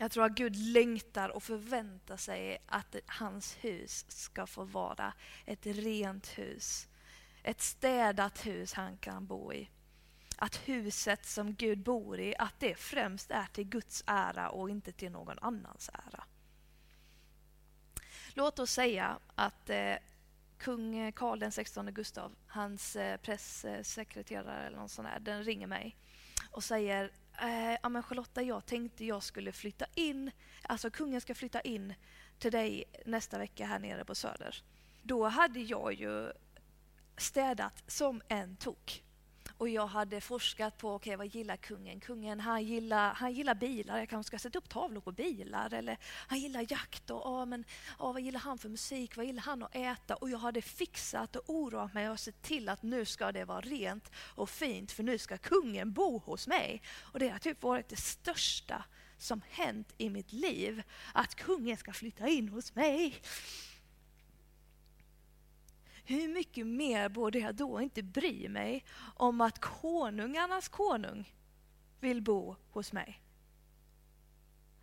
Jag 0.00 0.10
tror 0.10 0.24
att 0.24 0.32
Gud 0.32 0.56
längtar 0.56 1.28
och 1.28 1.42
förväntar 1.42 2.16
sig 2.16 2.58
att 2.66 2.96
hans 3.06 3.56
hus 3.60 4.04
ska 4.08 4.46
få 4.46 4.64
vara 4.64 5.12
ett 5.44 5.66
rent 5.66 6.26
hus 6.26 6.87
ett 7.48 7.60
städat 7.60 8.46
hus 8.46 8.72
han 8.72 8.96
kan 8.96 9.26
bo 9.26 9.52
i. 9.52 9.70
att 10.36 10.56
huset 10.56 11.26
som 11.26 11.54
Gud 11.54 11.78
bor 11.78 12.20
i, 12.20 12.34
att 12.38 12.60
det 12.60 12.74
främst 12.74 13.30
är 13.30 13.46
till 13.52 13.64
Guds 13.64 14.04
ära 14.06 14.50
och 14.50 14.70
inte 14.70 14.92
till 14.92 15.12
någon 15.12 15.38
annans 15.38 15.90
ära. 15.92 16.24
Låt 18.34 18.58
oss 18.58 18.72
säga 18.72 19.18
att 19.34 19.70
eh, 19.70 19.94
kung 20.58 21.12
Karl 21.12 21.50
XVI 21.50 21.92
Gustav, 21.92 22.34
hans 22.46 22.96
eh, 22.96 23.16
pressekreterare 23.16 24.66
eller 24.66 24.76
någon 24.76 24.88
sån 24.88 25.04
där, 25.04 25.20
den 25.20 25.44
ringer 25.44 25.66
mig 25.66 25.96
och 26.50 26.64
säger 26.64 27.12
eh, 27.40 27.78
ja 27.82 27.88
men 27.88 28.02
Charlotta, 28.02 28.42
jag 28.42 28.66
tänkte 28.66 29.04
jag 29.04 29.22
skulle 29.22 29.52
flytta 29.52 29.86
in, 29.94 30.30
alltså 30.62 30.90
kungen 30.90 31.20
ska 31.20 31.34
flytta 31.34 31.60
in 31.60 31.94
till 32.38 32.52
dig 32.52 32.84
nästa 33.06 33.38
vecka 33.38 33.66
här 33.66 33.78
nere 33.78 34.04
på 34.04 34.14
Söder. 34.14 34.62
Då 35.02 35.24
hade 35.24 35.60
jag 35.60 35.94
ju 35.94 36.32
städat 37.18 37.82
som 37.86 38.22
en 38.28 38.56
tok. 38.56 39.02
Och 39.58 39.68
jag 39.68 39.86
hade 39.86 40.20
forskat 40.20 40.78
på 40.78 40.94
okay, 40.94 41.16
vad 41.16 41.26
gillar 41.26 41.56
kungen. 41.56 42.00
Kungen 42.00 42.40
han 42.40 42.64
gillar, 42.64 43.14
han 43.14 43.32
gillar 43.32 43.54
bilar, 43.54 43.98
jag 43.98 44.08
kanske 44.08 44.28
ska 44.28 44.38
sätta 44.38 44.58
upp 44.58 44.68
tavlor 44.68 45.00
på 45.00 45.12
bilar. 45.12 45.74
Eller 45.74 45.98
han 46.02 46.38
gillar 46.38 46.66
jakt 46.68 47.10
och 47.10 47.26
oh, 47.26 47.46
men, 47.46 47.64
oh, 47.98 48.12
vad 48.12 48.22
gillar 48.22 48.40
han 48.40 48.58
för 48.58 48.68
musik, 48.68 49.16
vad 49.16 49.26
gillar 49.26 49.42
han 49.42 49.62
att 49.62 49.76
äta? 49.76 50.14
Och 50.14 50.30
jag 50.30 50.38
hade 50.38 50.62
fixat 50.62 51.36
och 51.36 51.42
oroat 51.46 51.94
mig 51.94 52.10
och 52.10 52.20
sett 52.20 52.42
till 52.42 52.68
att 52.68 52.82
nu 52.82 53.04
ska 53.04 53.32
det 53.32 53.44
vara 53.44 53.60
rent 53.60 54.10
och 54.16 54.50
fint 54.50 54.92
för 54.92 55.02
nu 55.02 55.18
ska 55.18 55.38
kungen 55.38 55.92
bo 55.92 56.18
hos 56.18 56.46
mig. 56.46 56.82
Och 57.00 57.18
det 57.18 57.28
har 57.28 57.38
typ 57.38 57.62
varit 57.62 57.88
det 57.88 57.96
största 57.96 58.84
som 59.18 59.42
hänt 59.50 59.94
i 59.98 60.10
mitt 60.10 60.32
liv. 60.32 60.82
Att 61.12 61.34
kungen 61.34 61.76
ska 61.76 61.92
flytta 61.92 62.28
in 62.28 62.48
hos 62.48 62.74
mig 62.74 63.20
hur 66.08 66.28
mycket 66.28 66.66
mer 66.66 67.08
borde 67.08 67.38
jag 67.38 67.54
då 67.54 67.80
inte 67.80 68.02
bry 68.02 68.48
mig 68.48 68.84
om 69.16 69.40
att 69.40 69.60
konungarnas 69.60 70.68
konung 70.68 71.34
vill 72.00 72.22
bo 72.22 72.56
hos 72.70 72.92
mig? 72.92 73.22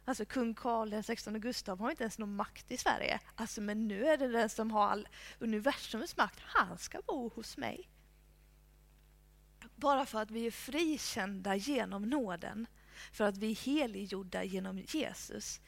Alltså 0.05 0.25
kung 0.25 0.53
Karl 0.53 1.03
XVI 1.03 1.39
Gustav 1.39 1.79
har 1.79 1.91
inte 1.91 2.03
ens 2.03 2.17
någon 2.17 2.35
makt 2.35 2.71
i 2.71 2.77
Sverige. 2.77 3.19
Alltså, 3.35 3.61
men 3.61 3.87
nu 3.87 4.05
är 4.05 4.17
det 4.17 4.27
den 4.27 4.49
som 4.49 4.71
har 4.71 4.87
all 4.87 5.07
universums 5.39 6.17
makt. 6.17 6.39
Han 6.39 6.77
ska 6.77 7.01
bo 7.07 7.29
hos 7.29 7.57
mig. 7.57 7.89
Bara 9.75 10.05
för 10.05 10.21
att 10.21 10.31
vi 10.31 10.47
är 10.47 10.51
frikända 10.51 11.55
genom 11.55 12.09
nåden, 12.09 12.67
för 13.11 13.23
att 13.23 13.37
vi 13.37 13.51
är 13.51 13.55
heliggjorda 13.55 14.43
genom 14.43 14.79
Jesus, 14.79 15.61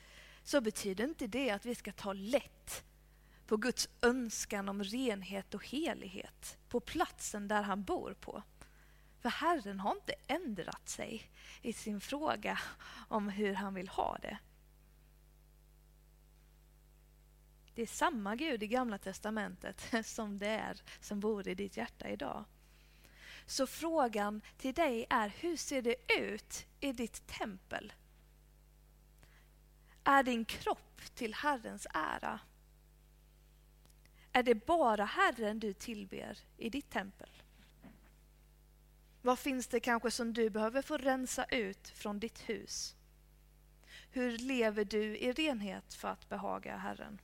så 0.44 0.62
betyder 0.62 1.04
inte 1.04 1.28
det 1.28 1.50
att 1.50 1.66
vi 1.66 1.76
ska 1.76 1.92
ta 1.92 2.14
lätt 2.14 2.84
på 3.48 3.58
Guds 3.58 3.90
önskan 4.02 4.70
om 4.70 4.84
renhet 4.84 5.54
och 5.54 5.68
helighet 5.68 6.58
på 6.70 6.80
platsen 6.80 7.48
där 7.48 7.62
han 7.62 7.84
bor 7.84 8.14
på. 8.14 8.44
För 9.20 9.30
Herren 9.30 9.80
har 9.80 9.92
inte 9.92 10.14
ändrat 10.28 10.90
sig 10.90 11.32
i 11.62 11.74
sin 11.74 12.02
fråga 12.02 12.60
om 13.08 13.30
hur 13.30 13.54
han 13.54 13.74
vill 13.74 13.90
ha 13.90 14.18
det. 14.22 14.38
Det 17.74 17.82
är 17.82 17.88
samma 17.88 18.36
Gud 18.36 18.64
i 18.64 18.68
Gamla 18.68 18.98
Testamentet 18.98 19.88
som 20.06 20.40
det 20.40 20.48
är 20.48 20.82
som 21.00 21.20
bor 21.20 21.48
i 21.48 21.56
ditt 21.56 21.78
hjärta 21.78 22.10
idag. 22.10 22.46
Så 23.46 23.68
frågan 23.68 24.42
till 24.58 24.74
dig 24.74 25.06
är, 25.10 25.30
hur 25.30 25.58
ser 25.58 25.82
det 25.82 25.96
ut 26.20 26.66
i 26.80 26.92
ditt 26.92 27.28
tempel? 27.28 27.94
Är 30.04 30.24
din 30.24 30.46
kropp 30.46 31.02
till 31.16 31.34
Herrens 31.34 31.88
ära? 31.94 32.40
Är 34.38 34.44
det 34.44 34.66
bara 34.66 35.06
Herren 35.06 35.60
du 35.60 35.74
tillber 35.74 36.38
i 36.58 36.70
ditt 36.70 36.90
tempel? 36.90 37.30
Vad 39.22 39.40
finns 39.40 39.68
det 39.68 39.80
kanske 39.80 40.12
som 40.12 40.34
du 40.34 40.50
behöver 40.50 40.82
få 40.82 40.98
rensa 40.98 41.46
ut 41.46 41.88
från 41.88 42.20
ditt 42.20 42.50
hus? 42.50 42.96
Hur 44.12 44.38
lever 44.38 44.86
du 44.86 45.18
i 45.18 45.32
renhet 45.32 45.94
för 45.94 46.08
att 46.08 46.30
behaga 46.30 46.78
Herren? 46.78 47.22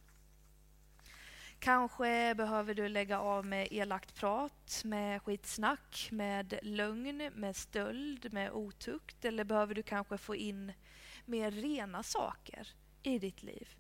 Kanske 1.60 2.36
behöver 2.36 2.74
du 2.74 2.90
lägga 2.90 3.20
av 3.20 3.46
med 3.46 3.68
elakt 3.72 4.16
prat, 4.16 4.82
med 4.86 5.22
skitsnack, 5.22 6.08
med 6.12 6.60
lögn, 6.62 7.32
med 7.36 7.56
stöld, 7.56 8.34
med 8.34 8.52
otukt 8.52 9.26
eller 9.26 9.44
behöver 9.44 9.76
du 9.76 9.84
kanske 9.84 10.18
få 10.18 10.36
in 10.36 10.74
mer 11.26 11.52
rena 11.52 12.04
saker 12.04 12.68
i 13.04 13.20
ditt 13.20 13.44
liv? 13.44 13.76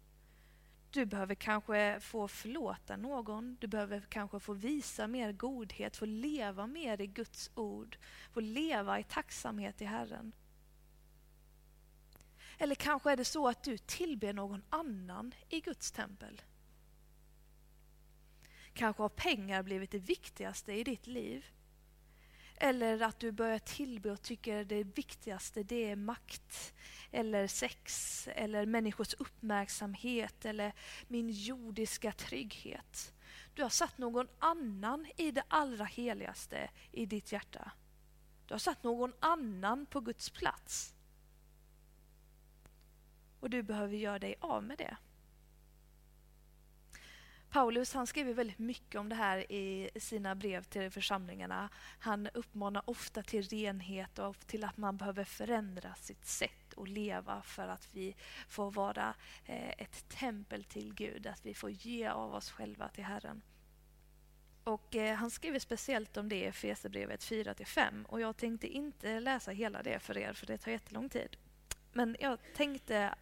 Du 0.93 1.05
behöver 1.05 1.35
kanske 1.35 1.99
få 1.99 2.27
förlåta 2.27 2.97
någon, 2.97 3.57
du 3.59 3.67
behöver 3.67 4.01
kanske 4.01 4.39
få 4.39 4.53
visa 4.53 5.07
mer 5.07 5.31
godhet, 5.31 5.97
få 5.97 6.05
leva 6.05 6.67
mer 6.67 7.01
i 7.01 7.07
Guds 7.07 7.51
ord, 7.55 7.97
få 8.31 8.39
leva 8.39 8.99
i 8.99 9.03
tacksamhet 9.03 9.77
till 9.77 9.87
Herren. 9.87 10.31
Eller 12.57 12.75
kanske 12.75 13.11
är 13.11 13.17
det 13.17 13.25
så 13.25 13.47
att 13.47 13.63
du 13.63 13.77
tillber 13.77 14.33
någon 14.33 14.63
annan 14.69 15.33
i 15.49 15.59
Guds 15.59 15.91
tempel. 15.91 16.41
Kanske 18.73 19.03
har 19.03 19.09
pengar 19.09 19.63
blivit 19.63 19.91
det 19.91 19.99
viktigaste 19.99 20.73
i 20.73 20.83
ditt 20.83 21.07
liv. 21.07 21.45
Eller 22.55 23.01
att 23.01 23.19
du 23.19 23.31
börjar 23.31 23.59
tillbe 23.59 24.11
och 24.11 24.21
tycker 24.21 24.63
det 24.63 24.83
viktigaste 24.83 25.63
det 25.63 25.91
är 25.91 25.95
makt 25.95 26.73
eller 27.11 27.47
sex 27.47 28.27
eller 28.27 28.65
människors 28.65 29.13
uppmärksamhet 29.13 30.45
eller 30.45 30.73
min 31.07 31.29
jordiska 31.29 32.11
trygghet. 32.11 33.13
Du 33.53 33.61
har 33.61 33.69
satt 33.69 33.97
någon 33.97 34.27
annan 34.39 35.07
i 35.17 35.31
det 35.31 35.43
allra 35.47 35.85
heligaste 35.85 36.69
i 36.91 37.05
ditt 37.05 37.31
hjärta. 37.31 37.71
Du 38.45 38.53
har 38.53 38.59
satt 38.59 38.83
någon 38.83 39.13
annan 39.19 39.85
på 39.85 39.99
Guds 39.99 40.29
plats. 40.29 40.93
Och 43.39 43.49
du 43.49 43.63
behöver 43.63 43.95
göra 43.95 44.19
dig 44.19 44.35
av 44.39 44.63
med 44.63 44.77
det. 44.77 44.97
Paulus 47.53 47.93
han 47.93 48.07
skriver 48.07 48.33
väldigt 48.33 48.59
mycket 48.59 48.99
om 48.99 49.09
det 49.09 49.15
här 49.15 49.51
i 49.51 49.89
sina 49.95 50.35
brev 50.35 50.63
till 50.63 50.89
församlingarna. 50.91 51.69
Han 51.99 52.27
uppmanar 52.33 52.83
ofta 52.85 53.23
till 53.23 53.43
renhet 53.43 54.19
och 54.19 54.47
till 54.47 54.63
att 54.63 54.77
man 54.77 54.97
behöver 54.97 55.23
förändra 55.23 55.95
sitt 55.95 56.25
sätt 56.25 56.73
att 56.77 56.89
leva 56.89 57.41
för 57.41 57.67
att 57.67 57.87
vi 57.91 58.15
får 58.49 58.71
vara 58.71 59.13
eh, 59.45 59.69
ett 59.69 60.09
tempel 60.09 60.63
till 60.63 60.93
Gud, 60.93 61.27
att 61.27 61.45
vi 61.45 61.53
får 61.53 61.69
ge 61.69 62.07
av 62.07 62.35
oss 62.35 62.51
själva 62.51 62.89
till 62.89 63.03
Herren. 63.03 63.41
Och 64.63 64.95
eh, 64.95 65.15
Han 65.15 65.31
skriver 65.31 65.59
speciellt 65.59 66.17
om 66.17 66.29
det 66.29 66.35
i 66.35 66.45
Efesierbrevet 66.45 67.23
4-5 67.23 68.05
och 68.05 68.21
jag 68.21 68.37
tänkte 68.37 68.67
inte 68.67 69.19
läsa 69.19 69.51
hela 69.51 69.83
det 69.83 69.99
för 69.99 70.17
er, 70.17 70.33
för 70.33 70.45
det 70.45 70.57
tar 70.57 70.71
jättelång 70.71 71.09
tid. 71.09 71.37
Men 71.91 72.15
jag 72.19 72.39
tänkte 72.55 73.15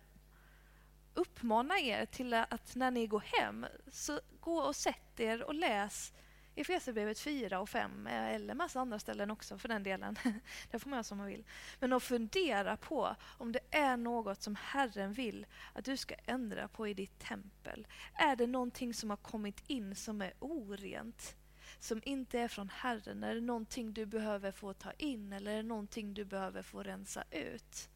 uppmana 1.14 1.80
er 1.80 2.06
till 2.06 2.34
att 2.34 2.76
när 2.76 2.92
ni 2.92 3.08
går 3.08 3.24
hem, 3.40 3.66
så 3.88 4.20
gå 4.40 4.58
och 4.58 4.76
sätt 4.76 5.20
er 5.20 5.44
och 5.44 5.56
läs 5.56 6.14
Efesierbrevet 6.56 7.20
4 7.20 7.60
och 7.60 7.70
5, 7.70 8.08
eh, 8.08 8.36
eller 8.36 8.54
massa 8.54 8.80
andra 8.80 9.00
ställen 9.00 9.32
också 9.32 9.58
för 9.58 9.68
den 9.68 9.84
delen. 9.84 10.16
det 10.72 10.80
får 10.80 10.90
man 10.90 10.98
göra 10.98 11.04
som 11.04 11.18
man 11.18 11.28
vill. 11.28 11.44
Men 11.80 11.94
att 11.94 12.04
fundera 12.04 12.78
på 12.78 13.16
om 13.38 13.52
det 13.52 13.60
är 13.72 13.98
något 13.98 14.42
som 14.42 14.56
Herren 14.56 15.14
vill 15.14 15.46
att 15.74 15.86
du 15.86 15.98
ska 15.98 16.16
ändra 16.26 16.68
på 16.68 16.88
i 16.88 16.94
ditt 16.94 17.20
tempel. 17.20 17.88
Är 18.14 18.36
det 18.36 18.48
någonting 18.48 18.94
som 18.94 19.10
har 19.10 19.18
kommit 19.18 19.64
in 19.68 19.96
som 19.96 20.22
är 20.22 20.34
orent? 20.40 21.36
Som 21.80 22.02
inte 22.04 22.40
är 22.40 22.48
från 22.48 22.70
Herren? 22.70 23.24
Är 23.24 23.36
det 23.36 23.42
någonting 23.42 23.94
du 23.94 24.06
behöver 24.06 24.52
få 24.52 24.74
ta 24.74 24.92
in 24.92 25.34
eller 25.34 25.52
är 25.52 25.58
det 25.58 25.64
någonting 25.64 26.14
du 26.14 26.26
behöver 26.26 26.62
få 26.62 26.84
rensa 26.84 27.24
ut? 27.32 27.90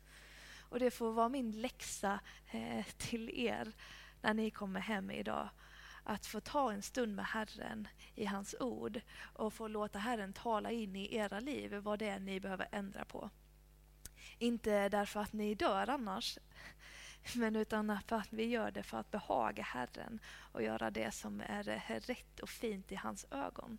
Och 0.69 0.79
det 0.79 0.91
får 0.91 1.11
vara 1.11 1.29
min 1.29 1.51
läxa 1.51 2.19
eh, 2.51 2.85
till 2.97 3.29
er 3.29 3.73
när 4.21 4.33
ni 4.33 4.51
kommer 4.51 4.79
hem 4.79 5.11
idag. 5.11 5.49
Att 6.03 6.25
få 6.25 6.39
ta 6.39 6.71
en 6.71 6.81
stund 6.81 7.15
med 7.15 7.25
Herren 7.25 7.87
i 8.15 8.25
hans 8.25 8.55
ord 8.59 9.01
och 9.33 9.53
få 9.53 9.67
låta 9.67 9.99
Herren 9.99 10.33
tala 10.33 10.71
in 10.71 10.95
i 10.95 11.15
era 11.15 11.39
liv 11.39 11.73
vad 11.73 11.99
det 11.99 12.07
är 12.07 12.19
ni 12.19 12.39
behöver 12.39 12.67
ändra 12.71 13.05
på. 13.05 13.29
Inte 14.37 14.89
därför 14.89 15.19
att 15.19 15.33
ni 15.33 15.55
dör 15.55 15.89
annars, 15.89 16.37
men 17.35 17.55
utan 17.55 17.99
för 18.07 18.15
att 18.15 18.33
vi 18.33 18.45
gör 18.45 18.71
det 18.71 18.83
för 18.83 18.97
att 18.97 19.11
behaga 19.11 19.63
Herren 19.63 20.19
och 20.51 20.63
göra 20.63 20.91
det 20.91 21.11
som 21.11 21.41
är 21.41 21.63
rätt 21.99 22.39
och 22.39 22.49
fint 22.49 22.91
i 22.91 22.95
hans 22.95 23.25
ögon. 23.31 23.77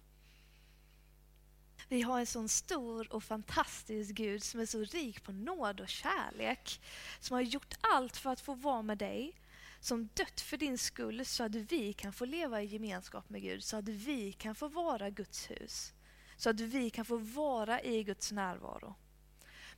Vi 1.88 2.02
har 2.02 2.20
en 2.20 2.26
sån 2.26 2.48
stor 2.48 3.12
och 3.12 3.24
fantastisk 3.24 4.14
Gud 4.14 4.42
som 4.42 4.60
är 4.60 4.66
så 4.66 4.84
rik 4.84 5.22
på 5.22 5.32
nåd 5.32 5.80
och 5.80 5.88
kärlek. 5.88 6.80
Som 7.20 7.34
har 7.34 7.42
gjort 7.42 7.74
allt 7.80 8.16
för 8.16 8.30
att 8.30 8.40
få 8.40 8.54
vara 8.54 8.82
med 8.82 8.98
dig. 8.98 9.40
Som 9.80 10.08
dött 10.14 10.40
för 10.40 10.56
din 10.56 10.78
skull 10.78 11.24
så 11.24 11.44
att 11.44 11.54
vi 11.54 11.92
kan 11.92 12.12
få 12.12 12.24
leva 12.24 12.62
i 12.62 12.66
gemenskap 12.66 13.28
med 13.30 13.42
Gud. 13.42 13.64
Så 13.64 13.76
att 13.76 13.88
vi 13.88 14.32
kan 14.32 14.54
få 14.54 14.68
vara 14.68 15.10
Guds 15.10 15.50
hus. 15.50 15.92
Så 16.36 16.50
att 16.50 16.60
vi 16.60 16.90
kan 16.90 17.04
få 17.04 17.16
vara 17.16 17.82
i 17.82 18.04
Guds 18.04 18.32
närvaro. 18.32 18.94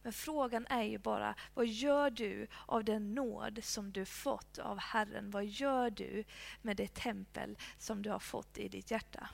Men 0.02 0.12
frågan 0.12 0.66
är 0.66 0.82
ju 0.82 0.98
bara, 0.98 1.34
vad 1.54 1.66
gör 1.66 2.10
du 2.10 2.46
av 2.66 2.84
den 2.84 3.14
nåd 3.14 3.64
som 3.64 3.92
du 3.92 4.04
fått 4.04 4.58
av 4.58 4.78
Herren? 4.78 5.30
Vad 5.30 5.46
gör 5.46 5.90
du 5.90 6.24
med 6.62 6.76
det 6.76 6.94
tempel 6.94 7.58
som 7.78 8.02
du 8.02 8.10
har 8.10 8.18
fått 8.18 8.58
i 8.58 8.68
ditt 8.68 8.90
hjärta? 8.90 9.28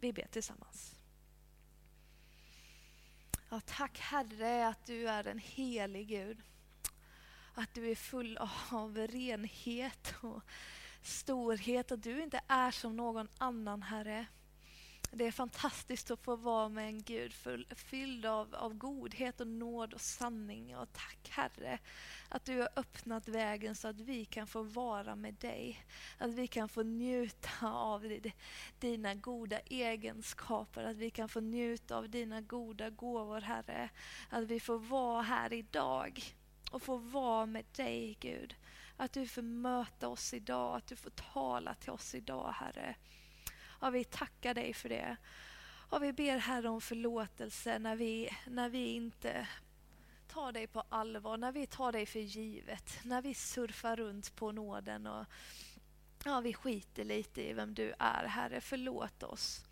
Vi 0.00 0.12
ber 0.12 0.26
tillsammans. 0.26 0.95
Ja, 3.48 3.60
tack 3.66 3.98
Herre 3.98 4.68
att 4.68 4.86
du 4.86 5.08
är 5.08 5.26
en 5.26 5.38
helig 5.38 6.08
Gud. 6.08 6.42
Att 7.54 7.74
du 7.74 7.90
är 7.90 7.94
full 7.94 8.38
av 8.70 8.98
renhet 8.98 10.14
och 10.20 10.42
storhet 11.02 11.90
och 11.90 11.98
du 11.98 12.22
inte 12.22 12.40
är 12.48 12.70
som 12.70 12.96
någon 12.96 13.28
annan 13.38 13.82
Herre. 13.82 14.26
Det 15.18 15.26
är 15.26 15.32
fantastiskt 15.32 16.10
att 16.10 16.24
få 16.24 16.36
vara 16.36 16.68
med 16.68 16.86
en 16.86 17.02
Gud 17.02 17.32
full, 17.32 17.66
fylld 17.76 18.26
av, 18.26 18.54
av 18.54 18.74
godhet 18.74 19.40
och 19.40 19.46
nåd 19.46 19.94
och 19.94 20.00
sanning. 20.00 20.76
Och 20.76 20.92
tack 20.92 21.28
Herre 21.30 21.78
att 22.28 22.44
du 22.44 22.60
har 22.60 22.68
öppnat 22.76 23.28
vägen 23.28 23.74
så 23.74 23.88
att 23.88 24.00
vi 24.00 24.24
kan 24.24 24.46
få 24.46 24.62
vara 24.62 25.16
med 25.16 25.34
dig. 25.34 25.86
Att 26.18 26.34
vi 26.34 26.46
kan 26.46 26.68
få 26.68 26.82
njuta 26.82 27.70
av 27.70 28.18
dina 28.78 29.14
goda 29.14 29.58
egenskaper, 29.58 30.84
att 30.84 30.96
vi 30.96 31.10
kan 31.10 31.28
få 31.28 31.40
njuta 31.40 31.96
av 31.96 32.08
dina 32.08 32.40
goda 32.40 32.90
gåvor 32.90 33.40
Herre. 33.40 33.88
Att 34.30 34.44
vi 34.44 34.60
får 34.60 34.78
vara 34.78 35.22
här 35.22 35.52
idag 35.52 36.22
och 36.70 36.82
få 36.82 36.96
vara 36.96 37.46
med 37.46 37.64
dig 37.76 38.16
Gud. 38.20 38.54
Att 38.96 39.12
du 39.12 39.26
får 39.26 39.42
möta 39.42 40.08
oss 40.08 40.34
idag, 40.34 40.76
att 40.76 40.86
du 40.86 40.96
får 40.96 41.10
tala 41.10 41.74
till 41.74 41.90
oss 41.90 42.14
idag 42.14 42.52
Herre. 42.52 42.96
Och 43.78 43.94
vi 43.94 44.04
tackar 44.04 44.54
dig 44.54 44.74
för 44.74 44.88
det. 44.88 45.16
Och 45.88 46.02
vi 46.02 46.12
ber 46.12 46.38
Herre 46.38 46.68
om 46.68 46.80
förlåtelse 46.80 47.78
när 47.78 47.96
vi, 47.96 48.30
när 48.46 48.68
vi 48.68 48.86
inte 48.86 49.48
tar 50.28 50.52
dig 50.52 50.66
på 50.66 50.82
allvar, 50.88 51.36
när 51.36 51.52
vi 51.52 51.66
tar 51.66 51.92
dig 51.92 52.06
för 52.06 52.20
givet, 52.20 52.98
när 53.04 53.22
vi 53.22 53.34
surfar 53.34 53.96
runt 53.96 54.36
på 54.36 54.52
nåden 54.52 55.06
och 55.06 55.26
ja, 56.24 56.40
vi 56.40 56.54
skiter 56.54 57.04
lite 57.04 57.42
i 57.42 57.52
vem 57.52 57.74
du 57.74 57.94
är. 57.98 58.24
Herre, 58.24 58.60
förlåt 58.60 59.22
oss. 59.22 59.64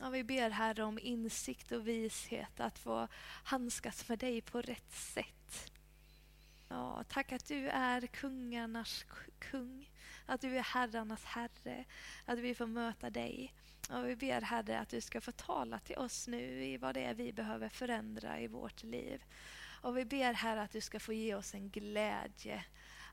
Ja, 0.00 0.10
vi 0.10 0.24
ber 0.24 0.50
Herre 0.50 0.84
om 0.84 0.98
insikt 0.98 1.72
och 1.72 1.88
vishet 1.88 2.60
att 2.60 2.78
få 2.78 3.08
handskas 3.44 4.08
med 4.08 4.18
dig 4.18 4.40
på 4.40 4.60
rätt 4.62 4.92
sätt. 4.92 5.72
Ja, 6.68 7.04
tack 7.08 7.32
att 7.32 7.46
du 7.46 7.68
är 7.68 8.06
kungarnas 8.06 9.04
kung, 9.38 9.90
att 10.28 10.40
du 10.40 10.56
är 10.56 10.62
herrarnas 10.62 11.24
herre, 11.24 11.84
att 12.24 12.38
vi 12.38 12.54
får 12.54 12.66
möta 12.66 13.10
dig. 13.10 13.54
Och 13.90 14.08
vi 14.08 14.16
ber 14.16 14.40
Herre 14.40 14.78
att 14.78 14.88
du 14.88 15.00
ska 15.00 15.20
få 15.20 15.32
tala 15.32 15.78
till 15.78 15.96
oss 15.96 16.28
nu 16.28 16.64
i 16.64 16.76
vad 16.76 16.94
det 16.94 17.04
är 17.04 17.14
vi 17.14 17.32
behöver 17.32 17.68
förändra 17.68 18.40
i 18.40 18.46
vårt 18.46 18.82
liv. 18.82 19.24
Och 19.82 19.96
vi 19.96 20.04
ber 20.04 20.32
Herre 20.32 20.62
att 20.62 20.70
du 20.70 20.80
ska 20.80 21.00
få 21.00 21.12
ge 21.12 21.34
oss 21.34 21.54
en 21.54 21.70
glädje 21.70 22.64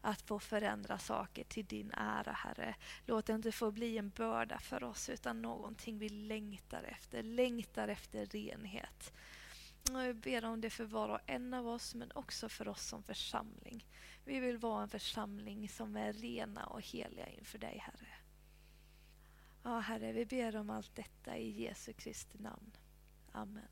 att 0.02 0.22
få 0.22 0.40
förändra 0.40 0.98
saker 1.00 1.44
till 1.44 1.66
din 1.66 1.92
ära, 1.92 2.32
Herre. 2.32 2.76
Låt 3.06 3.26
det 3.26 3.34
inte 3.34 3.52
få 3.52 3.72
bli 3.72 3.98
en 3.98 4.10
börda 4.10 4.60
för 4.60 4.84
oss, 4.84 5.10
utan 5.10 5.42
någonting 5.42 5.98
vi 5.98 6.10
längtar 6.10 6.84
efter. 6.84 7.24
Längtar 7.24 7.88
efter 7.88 8.26
renhet. 8.26 9.14
Och 9.92 10.04
jag 10.04 10.16
ber 10.16 10.46
om 10.46 10.62
det 10.62 10.70
för 10.70 10.86
var 10.86 11.10
och 11.10 11.20
en 11.26 11.54
av 11.54 11.68
oss, 11.68 11.96
men 11.96 12.12
också 12.12 12.50
för 12.50 12.68
oss 12.68 12.88
som 12.88 13.04
församling. 13.04 13.86
Vi 14.26 14.40
vill 14.40 14.58
vara 14.58 14.84
en 14.84 14.90
församling 14.90 15.70
som 15.70 15.96
är 15.96 16.14
rena 16.14 16.66
och 16.66 16.82
heliga 16.82 17.28
inför 17.28 17.58
dig, 17.58 17.78
Herre. 17.78 18.14
Ja, 19.64 19.80
Herre, 19.80 20.12
vi 20.12 20.26
ber 20.26 20.56
om 20.56 20.70
allt 20.70 20.96
detta 20.96 21.38
i 21.38 21.64
Jesu 21.64 21.94
Kristi 21.94 22.38
namn. 22.38 22.72
Amen. 23.32 23.68